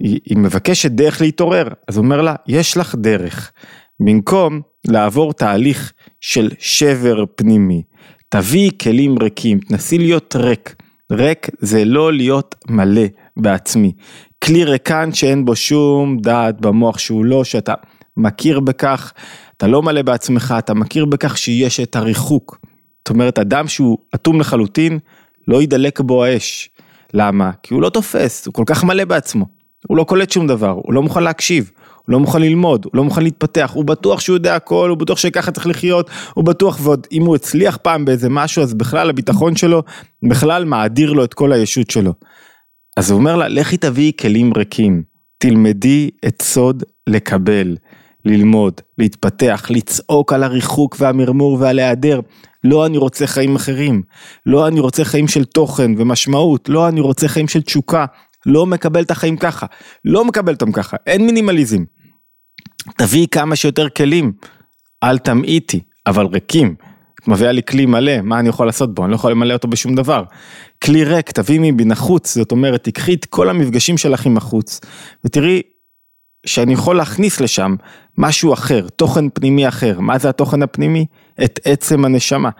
היא, 0.00 0.20
היא 0.24 0.38
מבקשת 0.38 0.90
דרך 0.90 1.20
להתעורר, 1.20 1.68
אז 1.88 1.96
הוא 1.96 2.04
אומר 2.04 2.20
לה, 2.20 2.34
יש 2.46 2.76
לך 2.76 2.94
דרך. 2.94 3.52
במקום 4.00 4.60
לעבור 4.86 5.32
תהליך 5.32 5.92
של 6.20 6.50
שבר 6.58 7.24
פנימי, 7.36 7.82
תביאי 8.28 8.70
כלים 8.82 9.18
ריקים, 9.18 9.58
תנסי 9.58 9.98
להיות 9.98 10.36
ריק. 10.36 10.74
ריק 11.12 11.46
זה 11.58 11.84
לא 11.84 12.12
להיות 12.12 12.54
מלא 12.68 13.06
בעצמי. 13.36 13.92
כלי 14.44 14.64
ריקן 14.64 15.12
שאין 15.12 15.44
בו 15.44 15.56
שום 15.56 16.18
דעת 16.18 16.60
במוח 16.60 16.98
שהוא 16.98 17.24
לא, 17.24 17.44
שאתה 17.44 17.74
מכיר 18.16 18.60
בכך, 18.60 19.12
אתה 19.56 19.66
לא 19.66 19.82
מלא 19.82 20.02
בעצמך, 20.02 20.54
אתה 20.58 20.74
מכיר 20.74 21.04
בכך 21.04 21.38
שיש 21.38 21.80
את 21.80 21.96
הריחוק. 21.96 22.58
זאת 22.98 23.10
אומרת, 23.10 23.38
אדם 23.38 23.68
שהוא 23.68 23.98
אטום 24.14 24.40
לחלוטין, 24.40 24.98
לא 25.48 25.62
ידלק 25.62 26.00
בו 26.00 26.24
האש. 26.24 26.70
למה? 27.14 27.50
כי 27.62 27.74
הוא 27.74 27.82
לא 27.82 27.90
תופס, 27.90 28.46
הוא 28.46 28.54
כל 28.54 28.62
כך 28.66 28.84
מלא 28.84 29.04
בעצמו. 29.04 29.46
הוא 29.86 29.96
לא 29.96 30.04
קולט 30.04 30.30
שום 30.30 30.46
דבר, 30.46 30.70
הוא 30.70 30.92
לא 30.92 31.02
מוכן 31.02 31.22
להקשיב, 31.22 31.70
הוא 32.08 32.12
לא 32.12 32.20
מוכן 32.20 32.42
ללמוד, 32.42 32.84
הוא 32.84 32.90
לא 32.94 33.04
מוכן 33.04 33.22
להתפתח, 33.22 33.70
הוא 33.74 33.84
בטוח 33.84 34.20
שהוא 34.20 34.36
יודע 34.36 34.56
הכל, 34.56 34.88
הוא 34.90 34.98
בטוח 34.98 35.18
שככה 35.18 35.50
צריך 35.50 35.66
לחיות, 35.66 36.10
הוא 36.34 36.44
בטוח 36.44 36.78
ועוד 36.82 37.06
אם 37.12 37.26
הוא 37.26 37.36
הצליח 37.36 37.76
פעם 37.82 38.04
באיזה 38.04 38.28
משהו 38.28 38.62
אז 38.62 38.74
בכלל 38.74 39.10
הביטחון 39.10 39.56
שלו 39.56 39.82
בכלל 40.28 40.64
מאדיר 40.64 41.12
לו 41.12 41.24
את 41.24 41.34
כל 41.34 41.52
הישות 41.52 41.90
שלו. 41.90 42.14
אז 42.96 43.10
הוא 43.10 43.18
אומר 43.18 43.36
לה, 43.36 43.48
לכי 43.48 43.76
תביאי 43.76 44.12
כלים 44.20 44.52
ריקים, 44.56 45.02
תלמדי 45.38 46.10
את 46.26 46.42
סוד 46.42 46.82
לקבל, 47.06 47.76
ללמוד, 48.24 48.80
להתפתח, 48.98 49.66
לצעוק 49.70 50.32
על 50.32 50.42
הריחוק 50.42 50.96
והמרמור 50.98 51.56
ועל 51.60 51.78
ההיעדר. 51.78 52.20
לא 52.64 52.86
אני 52.86 52.98
רוצה 52.98 53.26
חיים 53.26 53.56
אחרים, 53.56 54.02
לא 54.46 54.68
אני 54.68 54.80
רוצה 54.80 55.04
חיים 55.04 55.28
של 55.28 55.44
תוכן 55.44 55.92
ומשמעות, 55.98 56.68
לא 56.68 56.88
אני 56.88 57.00
רוצה 57.00 57.28
חיים 57.28 57.48
של 57.48 57.62
תשוקה, 57.62 58.04
לא 58.46 58.66
מקבל 58.66 59.02
את 59.02 59.10
החיים 59.10 59.36
ככה, 59.36 59.66
לא 60.04 60.24
מקבל 60.24 60.52
אותם 60.52 60.72
ככה, 60.72 60.96
אין 61.06 61.26
מינימליזם. 61.26 61.84
תביאי 62.96 63.26
כמה 63.30 63.56
שיותר 63.56 63.88
כלים, 63.88 64.32
אל 65.02 65.18
תמעיטי, 65.18 65.80
אבל 66.06 66.26
ריקים. 66.26 66.74
את 67.22 67.28
מביאה 67.28 67.52
לי 67.52 67.62
כלי 67.62 67.86
מלא, 67.86 68.20
מה 68.20 68.38
אני 68.38 68.48
יכול 68.48 68.66
לעשות 68.66 68.94
בו? 68.94 69.04
אני 69.04 69.10
לא 69.10 69.16
יכול 69.16 69.30
למלא 69.30 69.54
אותו 69.54 69.68
בשום 69.68 69.94
דבר. 69.94 70.24
כלי 70.84 71.04
ריק, 71.04 71.30
תביאי 71.30 71.70
מבחוץ, 71.70 72.34
זאת 72.34 72.52
אומרת, 72.52 72.84
תיקחי 72.84 73.14
את 73.14 73.24
כל 73.24 73.50
המפגשים 73.50 73.98
שלך 73.98 74.26
עם 74.26 74.36
החוץ, 74.36 74.80
ותראי 75.24 75.62
שאני 76.48 76.72
יכול 76.72 76.96
להכניס 76.96 77.40
לשם 77.40 77.76
משהו 78.18 78.52
אחר, 78.52 78.86
תוכן 78.96 79.30
פנימי 79.30 79.68
אחר. 79.68 80.00
מה 80.00 80.18
זה 80.18 80.28
התוכן 80.28 80.62
הפנימי? 80.62 81.06
את 81.44 81.60
עצם 81.64 82.04
הנשמה. 82.04 82.50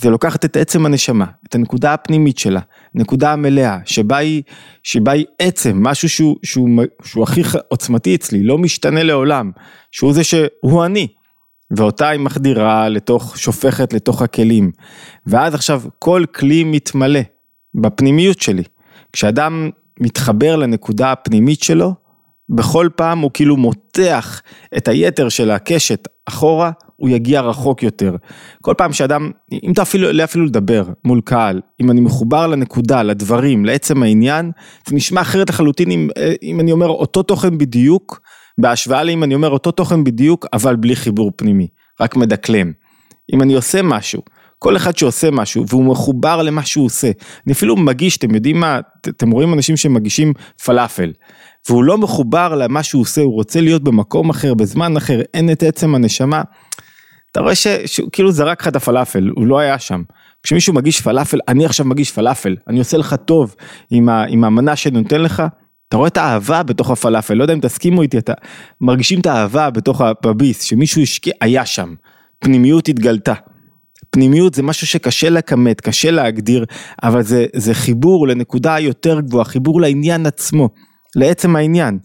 זה 0.00 0.10
לוקחת 0.10 0.44
את 0.44 0.56
עצם 0.56 0.86
הנשמה, 0.86 1.24
את 1.48 1.54
הנקודה 1.54 1.94
הפנימית 1.94 2.38
שלה, 2.38 2.60
נקודה 2.94 3.32
המלאה, 3.32 3.78
שבה 3.84 4.16
היא, 4.16 4.42
שבה 4.82 5.12
היא 5.12 5.26
עצם, 5.38 5.82
משהו 5.82 6.08
שהוא, 6.08 6.36
שהוא, 6.42 6.68
שהוא 7.04 7.22
הכי 7.24 7.42
עוצמתי 7.68 8.14
אצלי, 8.14 8.42
לא 8.42 8.58
משתנה 8.58 9.02
לעולם, 9.02 9.50
שהוא 9.90 10.12
זה 10.12 10.24
שהוא 10.24 10.84
אני. 10.84 11.08
ואותה 11.76 12.08
היא 12.08 12.20
מחדירה 12.20 12.88
לתוך, 12.88 13.38
שופכת 13.38 13.92
לתוך 13.92 14.22
הכלים. 14.22 14.70
ואז 15.26 15.54
עכשיו 15.54 15.82
כל 15.98 16.24
כלי 16.34 16.64
מתמלא 16.64 17.20
בפנימיות 17.74 18.40
שלי. 18.40 18.62
כשאדם 19.12 19.70
מתחבר 20.00 20.56
לנקודה 20.56 21.12
הפנימית 21.12 21.62
שלו, 21.62 22.01
בכל 22.48 22.88
פעם 22.96 23.18
הוא 23.18 23.30
כאילו 23.34 23.56
מותח 23.56 24.42
את 24.76 24.88
היתר 24.88 25.28
של 25.28 25.50
הקשת 25.50 26.08
אחורה, 26.26 26.70
הוא 26.96 27.08
יגיע 27.08 27.40
רחוק 27.40 27.82
יותר. 27.82 28.16
כל 28.62 28.74
פעם 28.78 28.92
שאדם, 28.92 29.30
אם 29.62 29.72
אתה 29.72 29.82
אפילו, 29.82 30.12
לא 30.12 30.24
אפילו 30.24 30.44
לדבר 30.44 30.84
מול 31.04 31.20
קהל, 31.24 31.60
אם 31.82 31.90
אני 31.90 32.00
מחובר 32.00 32.46
לנקודה, 32.46 33.02
לדברים, 33.02 33.64
לעצם 33.64 34.02
העניין, 34.02 34.50
זה 34.86 34.96
נשמע 34.96 35.20
אחרת 35.20 35.50
לחלוטין 35.50 35.90
אם, 35.90 36.08
אם 36.42 36.60
אני 36.60 36.72
אומר 36.72 36.88
אותו 36.88 37.22
תוכן 37.22 37.58
בדיוק, 37.58 38.20
בהשוואה 38.58 39.04
לאם 39.04 39.24
אני 39.24 39.34
אומר 39.34 39.50
אותו 39.50 39.70
תוכן 39.70 40.04
בדיוק, 40.04 40.46
אבל 40.52 40.76
בלי 40.76 40.96
חיבור 40.96 41.32
פנימי, 41.36 41.68
רק 42.00 42.16
מדקלם. 42.16 42.72
אם 43.34 43.42
אני 43.42 43.54
עושה 43.54 43.82
משהו, 43.82 44.22
כל 44.58 44.76
אחד 44.76 44.96
שעושה 44.96 45.30
משהו 45.30 45.64
והוא 45.68 45.84
מחובר 45.84 46.42
למה 46.42 46.64
שהוא 46.64 46.86
עושה, 46.86 47.10
אני 47.46 47.52
אפילו 47.52 47.76
מגיש, 47.76 48.16
אתם 48.16 48.34
יודעים 48.34 48.60
מה, 48.60 48.80
אתם 49.08 49.30
רואים 49.30 49.54
אנשים 49.54 49.76
שמגישים 49.76 50.32
פלאפל, 50.64 51.12
והוא 51.68 51.84
לא 51.84 51.98
מחובר 51.98 52.54
למה 52.54 52.82
שהוא 52.82 53.02
עושה, 53.02 53.20
הוא 53.20 53.34
רוצה 53.34 53.60
להיות 53.60 53.82
במקום 53.82 54.30
אחר, 54.30 54.54
בזמן 54.54 54.96
אחר, 54.96 55.20
אין 55.34 55.52
את 55.52 55.62
עצם 55.62 55.94
הנשמה, 55.94 56.42
אתה 57.32 57.40
רואה 57.40 57.54
שהוא 57.86 58.08
כאילו 58.12 58.32
זרק 58.32 58.60
לך 58.60 58.68
את 58.68 58.76
הפלאפל, 58.76 59.30
הוא 59.36 59.46
לא 59.46 59.58
היה 59.58 59.78
שם. 59.78 60.02
כשמישהו 60.42 60.74
מגיש 60.74 61.00
פלאפל, 61.00 61.38
אני 61.48 61.66
עכשיו 61.66 61.86
מגיש 61.86 62.10
פלאפל, 62.10 62.56
אני 62.68 62.78
עושה 62.78 62.96
לך 62.96 63.14
טוב 63.24 63.54
עם, 63.90 64.08
ה, 64.08 64.24
עם 64.24 64.44
המנה 64.44 64.76
שאני 64.76 65.00
נותן 65.00 65.20
לך, 65.20 65.42
אתה 65.88 65.96
רואה 65.96 66.08
את 66.08 66.16
האהבה 66.16 66.62
בתוך 66.62 66.90
הפלאפל, 66.90 67.34
לא 67.34 67.44
יודע 67.44 67.54
אם 67.54 67.60
תסכימו 67.60 68.02
איתי, 68.02 68.18
אתה 68.18 68.32
מרגישים 68.80 69.20
את 69.20 69.26
האהבה 69.26 69.70
בתוך 69.70 70.00
הביס, 70.24 70.62
שמישהו 70.62 71.02
השקיע, 71.02 71.32
היה 71.40 71.66
שם, 71.66 71.94
פנימיות 72.38 72.88
התגלתה. 72.88 73.34
פנימיות 74.10 74.54
זה 74.54 74.62
משהו 74.62 74.86
שקשה 74.86 75.30
לכמת, 75.30 75.80
קשה 75.80 76.10
להגדיר, 76.10 76.64
אבל 77.02 77.22
זה, 77.22 77.46
זה 77.56 77.74
חיבור 77.74 78.28
לנקודה 78.28 78.78
יותר 78.78 79.20
גבוהה, 79.20 79.44
חיבור 79.44 79.80
לעניין 79.80 80.26
עצמו. 80.26 80.68
לעצם 81.16 81.56
העניין. 81.56 81.98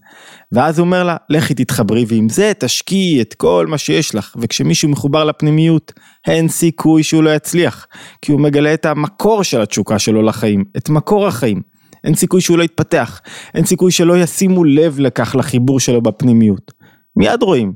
ואז 0.52 0.78
הוא 0.78 0.86
אומר 0.86 1.04
לה, 1.04 1.16
לכי 1.30 1.54
תתחברי 1.54 2.04
ועם 2.08 2.28
זה 2.28 2.52
תשקיעי 2.58 3.20
את 3.20 3.34
כל 3.34 3.66
מה 3.68 3.78
שיש 3.78 4.14
לך. 4.14 4.34
וכשמישהו 4.40 4.88
מחובר 4.88 5.24
לפנימיות, 5.24 5.92
אין 6.26 6.48
סיכוי 6.48 7.02
שהוא 7.02 7.22
לא 7.22 7.34
יצליח. 7.34 7.86
כי 8.22 8.32
הוא 8.32 8.40
מגלה 8.40 8.74
את 8.74 8.86
המקור 8.86 9.42
של 9.42 9.60
התשוקה 9.60 9.98
שלו 9.98 10.22
לחיים, 10.22 10.64
את 10.76 10.88
מקור 10.88 11.26
החיים. 11.26 11.62
אין 12.04 12.14
סיכוי 12.14 12.40
שהוא 12.40 12.58
לא 12.58 12.62
יתפתח, 12.62 13.20
אין 13.54 13.64
סיכוי 13.64 13.92
שלא 13.92 14.18
ישימו 14.18 14.64
לב 14.64 14.98
לכך 14.98 15.36
לחיבור 15.36 15.80
שלו 15.80 16.02
בפנימיות. 16.02 16.72
מיד 17.16 17.42
רואים, 17.42 17.72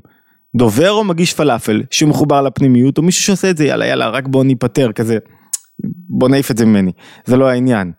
דובר 0.55 0.91
או 0.91 1.03
מגיש 1.03 1.33
פלאפל 1.33 1.83
שמחובר 1.91 2.41
לפנימיות, 2.41 2.97
או 2.97 3.03
מישהו 3.03 3.23
שעושה 3.23 3.49
את 3.49 3.57
זה, 3.57 3.65
יאללה 3.65 3.85
יאללה, 3.85 4.09
רק 4.09 4.27
בוא 4.27 4.43
ניפטר 4.43 4.91
כזה, 4.91 5.17
בוא 6.09 6.29
נעיף 6.29 6.51
את 6.51 6.57
זה 6.57 6.65
ממני, 6.65 6.91
זה 7.25 7.37
לא 7.37 7.49
העניין. 7.49 7.91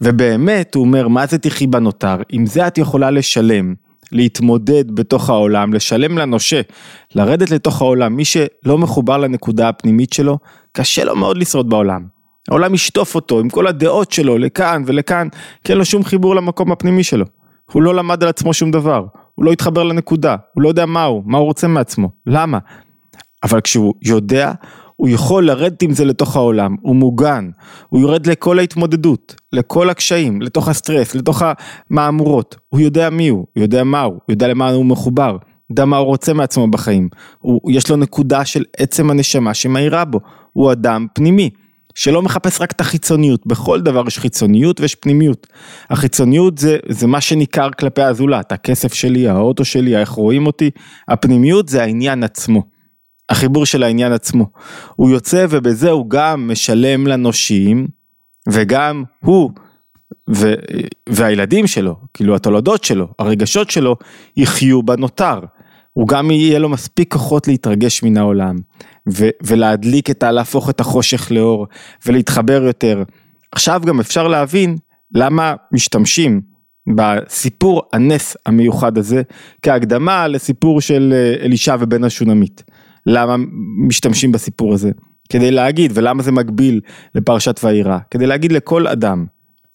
ובאמת, 0.00 0.74
הוא 0.74 0.84
אומר, 0.84 1.08
מה 1.08 1.26
זה 1.26 1.38
תחי 1.38 1.66
בנותר? 1.66 2.16
עם 2.28 2.46
זה 2.46 2.66
את 2.66 2.78
יכולה 2.78 3.10
לשלם, 3.10 3.74
להתמודד 4.12 4.90
בתוך 4.90 5.30
העולם, 5.30 5.72
לשלם 5.72 6.18
לנושה, 6.18 6.60
לרדת 7.14 7.50
לתוך 7.50 7.82
העולם. 7.82 8.16
מי 8.16 8.24
שלא 8.24 8.78
מחובר 8.78 9.16
לנקודה 9.16 9.68
הפנימית 9.68 10.12
שלו, 10.12 10.38
קשה 10.72 11.04
לו 11.04 11.16
מאוד 11.16 11.38
לשרוד 11.38 11.70
בעולם. 11.70 12.06
העולם 12.48 12.74
ישטוף 12.74 13.14
אותו 13.14 13.40
עם 13.40 13.48
כל 13.48 13.66
הדעות 13.66 14.12
שלו 14.12 14.38
לכאן 14.38 14.82
ולכאן, 14.86 15.28
כי 15.64 15.72
אין 15.72 15.78
לו 15.78 15.84
שום 15.84 16.04
חיבור 16.04 16.36
למקום 16.36 16.72
הפנימי 16.72 17.04
שלו. 17.04 17.24
הוא 17.72 17.82
לא 17.82 17.94
למד 17.94 18.22
על 18.22 18.28
עצמו 18.28 18.54
שום 18.54 18.70
דבר, 18.70 19.04
הוא 19.34 19.44
לא 19.44 19.52
התחבר 19.52 19.82
לנקודה, 19.82 20.36
הוא 20.54 20.62
לא 20.62 20.68
יודע 20.68 20.86
מה 20.86 21.04
הוא, 21.04 21.22
מה 21.26 21.38
הוא 21.38 21.46
רוצה 21.46 21.68
מעצמו, 21.68 22.10
למה? 22.26 22.58
אבל 23.42 23.60
כשהוא 23.60 23.94
יודע, 24.02 24.52
הוא 25.00 25.08
יכול 25.08 25.46
לרדת 25.46 25.82
עם 25.82 25.92
זה 25.92 26.04
לתוך 26.04 26.36
העולם, 26.36 26.76
הוא 26.80 26.96
מוגן, 26.96 27.50
הוא 27.88 28.00
יורד 28.00 28.26
לכל 28.26 28.58
ההתמודדות, 28.58 29.34
לכל 29.52 29.90
הקשיים, 29.90 30.42
לתוך 30.42 30.68
הסטרס, 30.68 31.14
לתוך 31.14 31.42
המהמורות, 31.90 32.56
הוא 32.68 32.80
יודע 32.80 33.10
מי 33.10 33.28
הוא, 33.28 33.46
הוא 33.54 33.62
יודע 33.62 33.84
מה 33.84 34.02
הוא, 34.02 34.12
הוא 34.12 34.32
יודע 34.32 34.48
למה 34.48 34.70
הוא 34.70 34.86
מחובר, 34.86 35.36
יודע 35.70 35.84
מה 35.84 35.96
הוא 35.96 36.06
רוצה 36.06 36.32
מעצמו 36.32 36.68
בחיים, 36.68 37.08
הוא, 37.38 37.60
יש 37.72 37.90
לו 37.90 37.96
נקודה 37.96 38.44
של 38.44 38.64
עצם 38.76 39.10
הנשמה 39.10 39.54
שמאירה 39.54 40.04
בו, 40.04 40.20
הוא 40.52 40.72
אדם 40.72 41.06
פנימי. 41.14 41.50
שלא 41.94 42.22
מחפש 42.22 42.60
רק 42.60 42.72
את 42.72 42.80
החיצוניות, 42.80 43.46
בכל 43.46 43.80
דבר 43.80 44.04
יש 44.06 44.18
חיצוניות 44.18 44.80
ויש 44.80 44.94
פנימיות. 44.94 45.46
החיצוניות 45.90 46.58
זה, 46.58 46.76
זה 46.88 47.06
מה 47.06 47.20
שניכר 47.20 47.70
כלפי 47.70 48.02
הזולת, 48.02 48.52
הכסף 48.52 48.94
שלי, 48.94 49.28
האוטו 49.28 49.64
שלי, 49.64 49.96
איך 49.96 50.10
רואים 50.10 50.46
אותי, 50.46 50.70
הפנימיות 51.08 51.68
זה 51.68 51.82
העניין 51.82 52.22
עצמו. 52.22 52.77
החיבור 53.28 53.66
של 53.66 53.82
העניין 53.82 54.12
עצמו. 54.12 54.46
הוא 54.96 55.10
יוצא 55.10 55.46
ובזה 55.50 55.90
הוא 55.90 56.10
גם 56.10 56.50
משלם 56.52 57.06
לנושים 57.06 57.88
וגם 58.48 59.04
הוא 59.20 59.50
ו, 60.34 60.54
והילדים 61.08 61.66
שלו, 61.66 61.96
כאילו 62.14 62.34
התולדות 62.34 62.84
שלו, 62.84 63.08
הרגשות 63.18 63.70
שלו, 63.70 63.96
יחיו 64.36 64.82
בנותר. 64.82 65.40
הוא 65.92 66.08
גם 66.08 66.30
יהיה 66.30 66.58
לו 66.58 66.68
מספיק 66.68 67.12
כוחות 67.12 67.48
להתרגש 67.48 68.02
מן 68.02 68.16
העולם 68.16 68.56
ו, 69.12 69.28
ולהדליק 69.42 70.10
את 70.10 70.22
ה... 70.22 70.30
להפוך 70.30 70.70
את 70.70 70.80
החושך 70.80 71.32
לאור 71.32 71.66
ולהתחבר 72.06 72.62
יותר. 72.62 73.02
עכשיו 73.52 73.82
גם 73.86 74.00
אפשר 74.00 74.28
להבין 74.28 74.76
למה 75.14 75.54
משתמשים 75.72 76.40
בסיפור 76.96 77.82
הנס 77.92 78.36
המיוחד 78.46 78.98
הזה 78.98 79.22
כהקדמה 79.62 80.28
לסיפור 80.28 80.80
של 80.80 81.14
אה, 81.16 81.44
אלישע 81.44 81.76
ובן 81.80 82.04
השונמית. 82.04 82.64
למה 83.08 83.36
משתמשים 83.86 84.32
בסיפור 84.32 84.74
הזה. 84.74 84.90
כדי 85.28 85.50
להגיד, 85.50 85.92
ולמה 85.94 86.22
זה 86.22 86.32
מקביל 86.32 86.80
לפרשת 87.14 87.60
ואירא, 87.64 87.98
כדי 88.10 88.26
להגיד 88.26 88.52
לכל 88.52 88.86
אדם, 88.86 89.26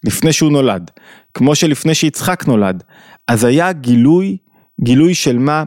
לפני 0.03 0.33
שהוא 0.33 0.51
נולד, 0.51 0.91
כמו 1.33 1.55
שלפני 1.55 1.95
שיצחק 1.95 2.47
נולד, 2.47 2.83
אז 3.27 3.43
היה 3.43 3.71
גילוי, 3.71 4.37
גילוי 4.83 5.13
של 5.13 5.37
מה? 5.37 5.63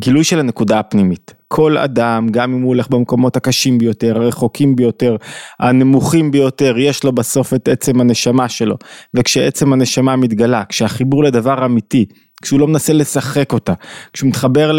גילוי 0.00 0.24
של 0.24 0.40
הנקודה 0.40 0.78
הפנימית. 0.78 1.34
כל 1.48 1.78
אדם, 1.78 2.28
גם 2.30 2.54
אם 2.54 2.60
הוא 2.62 2.68
הולך 2.68 2.88
במקומות 2.88 3.36
הקשים 3.36 3.78
ביותר, 3.78 4.22
הרחוקים 4.22 4.76
ביותר, 4.76 5.16
הנמוכים 5.60 6.30
ביותר, 6.30 6.78
יש 6.78 7.04
לו 7.04 7.12
בסוף 7.12 7.54
את 7.54 7.68
עצם 7.68 8.00
הנשמה 8.00 8.48
שלו. 8.48 8.76
וכשעצם 9.14 9.72
הנשמה 9.72 10.16
מתגלה, 10.16 10.62
כשהחיבור 10.68 11.24
לדבר 11.24 11.64
אמיתי, 11.64 12.06
כשהוא 12.42 12.60
לא 12.60 12.66
מנסה 12.66 12.92
לשחק 12.92 13.52
אותה, 13.52 13.72
כשהוא 14.12 14.28
מתחבר 14.28 14.72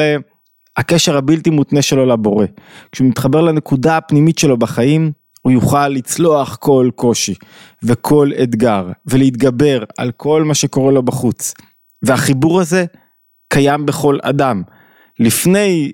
לקשר 0.80 1.18
הבלתי 1.18 1.50
מותנה 1.50 1.82
שלו 1.82 2.06
לבורא, 2.06 2.46
כשהוא 2.92 3.08
מתחבר 3.08 3.42
לנקודה 3.42 3.98
הפנימית 3.98 4.38
שלו 4.38 4.58
בחיים, 4.58 5.12
הוא 5.42 5.52
יוכל 5.52 5.88
לצלוח 5.88 6.56
כל 6.56 6.90
קושי 6.96 7.34
וכל 7.84 8.32
אתגר 8.44 8.88
ולהתגבר 9.06 9.84
על 9.98 10.12
כל 10.12 10.44
מה 10.44 10.54
שקורה 10.54 10.92
לו 10.92 11.04
בחוץ. 11.04 11.54
והחיבור 12.02 12.62
הזה 12.62 12.86
קיים 13.50 13.86
בכל 13.86 14.18
אדם. 14.22 14.64
לפני 15.20 15.92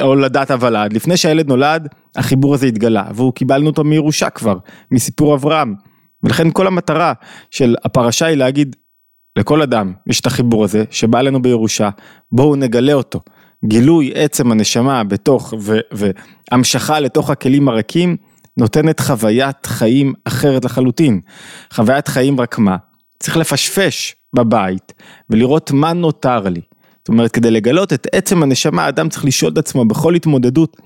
הולדת 0.00 0.50
הוולד, 0.50 0.92
לפני 0.92 1.16
שהילד 1.16 1.48
נולד, 1.48 1.88
החיבור 2.16 2.54
הזה 2.54 2.66
התגלה, 2.66 3.04
והוא 3.14 3.32
קיבלנו 3.32 3.66
אותו 3.66 3.84
מירושה 3.84 4.30
כבר, 4.30 4.58
מסיפור 4.90 5.34
אברהם. 5.34 5.74
ולכן 6.22 6.50
כל 6.50 6.66
המטרה 6.66 7.12
של 7.50 7.74
הפרשה 7.84 8.26
היא 8.26 8.36
להגיד, 8.36 8.76
לכל 9.38 9.62
אדם 9.62 9.92
יש 10.06 10.20
את 10.20 10.26
החיבור 10.26 10.64
הזה, 10.64 10.84
שבא 10.90 11.20
אלינו 11.20 11.42
בירושה, 11.42 11.90
בואו 12.32 12.56
נגלה 12.56 12.92
אותו. 12.92 13.20
גילוי 13.64 14.12
עצם 14.14 14.52
הנשמה 14.52 15.04
בתוך, 15.04 15.54
והמשכה 15.92 17.00
לתוך 17.00 17.30
הכלים 17.30 17.68
הריקים, 17.68 18.16
נותנת 18.56 19.00
חוויית 19.00 19.66
חיים 19.66 20.12
אחרת 20.24 20.64
לחלוטין. 20.64 21.20
חוויית 21.72 22.08
חיים 22.08 22.40
רק 22.40 22.58
מה? 22.58 22.76
צריך 23.18 23.36
לפשפש 23.36 24.16
בבית 24.34 24.92
ולראות 25.30 25.70
מה 25.70 25.92
נותר 25.92 26.48
לי. 26.48 26.60
זאת 26.98 27.08
אומרת, 27.08 27.30
כדי 27.30 27.50
לגלות 27.50 27.92
את 27.92 28.06
עצם 28.12 28.42
הנשמה, 28.42 28.84
האדם 28.84 29.08
צריך 29.08 29.24
לשאול 29.24 29.52
את 29.52 29.58
עצמו 29.58 29.84
בכל 29.84 30.14
התמודדות, 30.14 30.76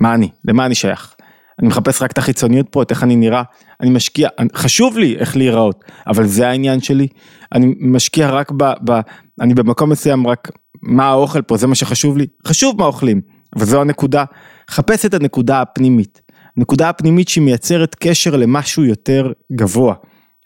מה 0.00 0.14
אני? 0.14 0.28
למה 0.44 0.66
אני 0.66 0.74
שייך? 0.74 1.15
אני 1.60 1.68
מחפש 1.68 2.02
רק 2.02 2.12
את 2.12 2.18
החיצוניות 2.18 2.68
פה, 2.70 2.82
את 2.82 2.90
איך 2.90 3.02
אני 3.02 3.16
נראה, 3.16 3.42
אני 3.80 3.90
משקיע, 3.90 4.28
חשוב 4.54 4.98
לי 4.98 5.16
איך 5.16 5.36
להיראות, 5.36 5.84
אבל 6.06 6.26
זה 6.26 6.48
העניין 6.48 6.80
שלי, 6.80 7.08
אני 7.52 7.74
משקיע 7.80 8.30
רק 8.30 8.52
ב, 8.56 8.64
ב... 8.90 9.00
אני 9.40 9.54
במקום 9.54 9.90
מסוים 9.90 10.26
רק, 10.26 10.50
מה 10.82 11.04
האוכל 11.04 11.42
פה, 11.42 11.56
זה 11.56 11.66
מה 11.66 11.74
שחשוב 11.74 12.18
לי? 12.18 12.26
חשוב 12.46 12.78
מה 12.78 12.84
אוכלים, 12.84 13.20
וזו 13.58 13.80
הנקודה, 13.80 14.24
חפש 14.70 15.06
את 15.06 15.14
הנקודה 15.14 15.60
הפנימית. 15.60 16.20
הנקודה 16.56 16.88
הפנימית 16.88 17.28
שהיא 17.28 17.44
מייצרת 17.44 17.94
קשר 17.94 18.36
למשהו 18.36 18.84
יותר 18.84 19.32
גבוה, 19.52 19.94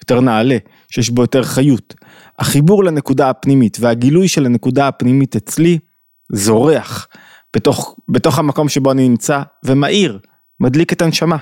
יותר 0.03 0.21
נעלה, 0.21 0.57
שיש 0.93 1.11
בו 1.11 1.23
יותר 1.23 1.43
חיות. 1.43 1.95
החיבור 2.39 2.85
לנקודה 2.85 3.31
הפנימית 3.31 3.77
והגילוי 3.81 4.29
של 4.29 4.47
הנקודה 4.47 4.89
הפנימית 4.89 5.37
אצלי 5.37 5.79
זורח 6.33 7.09
בתוך, 7.57 7.97
בתוך 8.09 8.39
המקום 8.39 8.69
שבו 8.69 8.93
אני 8.93 9.09
נמצא 9.09 9.43
ומאיר, 9.65 10.19
מדליק 10.61 10.93
את 10.93 11.03
הנשמה. 11.03 11.37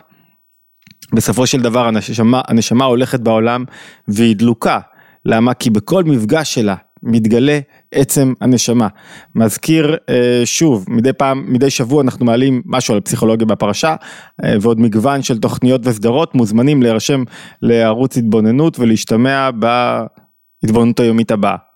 בסופו 1.12 1.46
של 1.46 1.60
דבר 1.62 1.86
הנשמה, 1.86 2.40
הנשמה 2.48 2.84
הולכת 2.84 3.20
בעולם 3.20 3.64
והיא 4.08 4.36
דלוקה. 4.36 4.78
למה? 5.24 5.54
כי 5.54 5.70
בכל 5.70 6.04
מפגש 6.04 6.54
שלה 6.54 6.74
מתגלה 7.02 7.58
עצם 7.92 8.32
הנשמה. 8.40 8.88
מזכיר 9.34 9.96
אה, 10.08 10.42
שוב, 10.44 10.84
מדי 10.88 11.12
פעם, 11.12 11.44
מדי 11.52 11.70
שבוע 11.70 12.02
אנחנו 12.02 12.26
מעלים 12.26 12.62
משהו 12.66 12.94
על 12.94 13.00
פסיכולוגיה 13.00 13.46
בפרשה 13.46 13.96
אה, 14.44 14.54
ועוד 14.60 14.80
מגוון 14.80 15.22
של 15.22 15.38
תוכניות 15.38 15.80
וסדרות, 15.84 16.34
מוזמנים 16.34 16.82
להירשם 16.82 17.22
לערוץ 17.62 18.16
התבוננות 18.16 18.78
ולהשתמע 18.78 19.50
בהתבוננות 20.62 21.00
היומית 21.00 21.30
הבאה. 21.30 21.67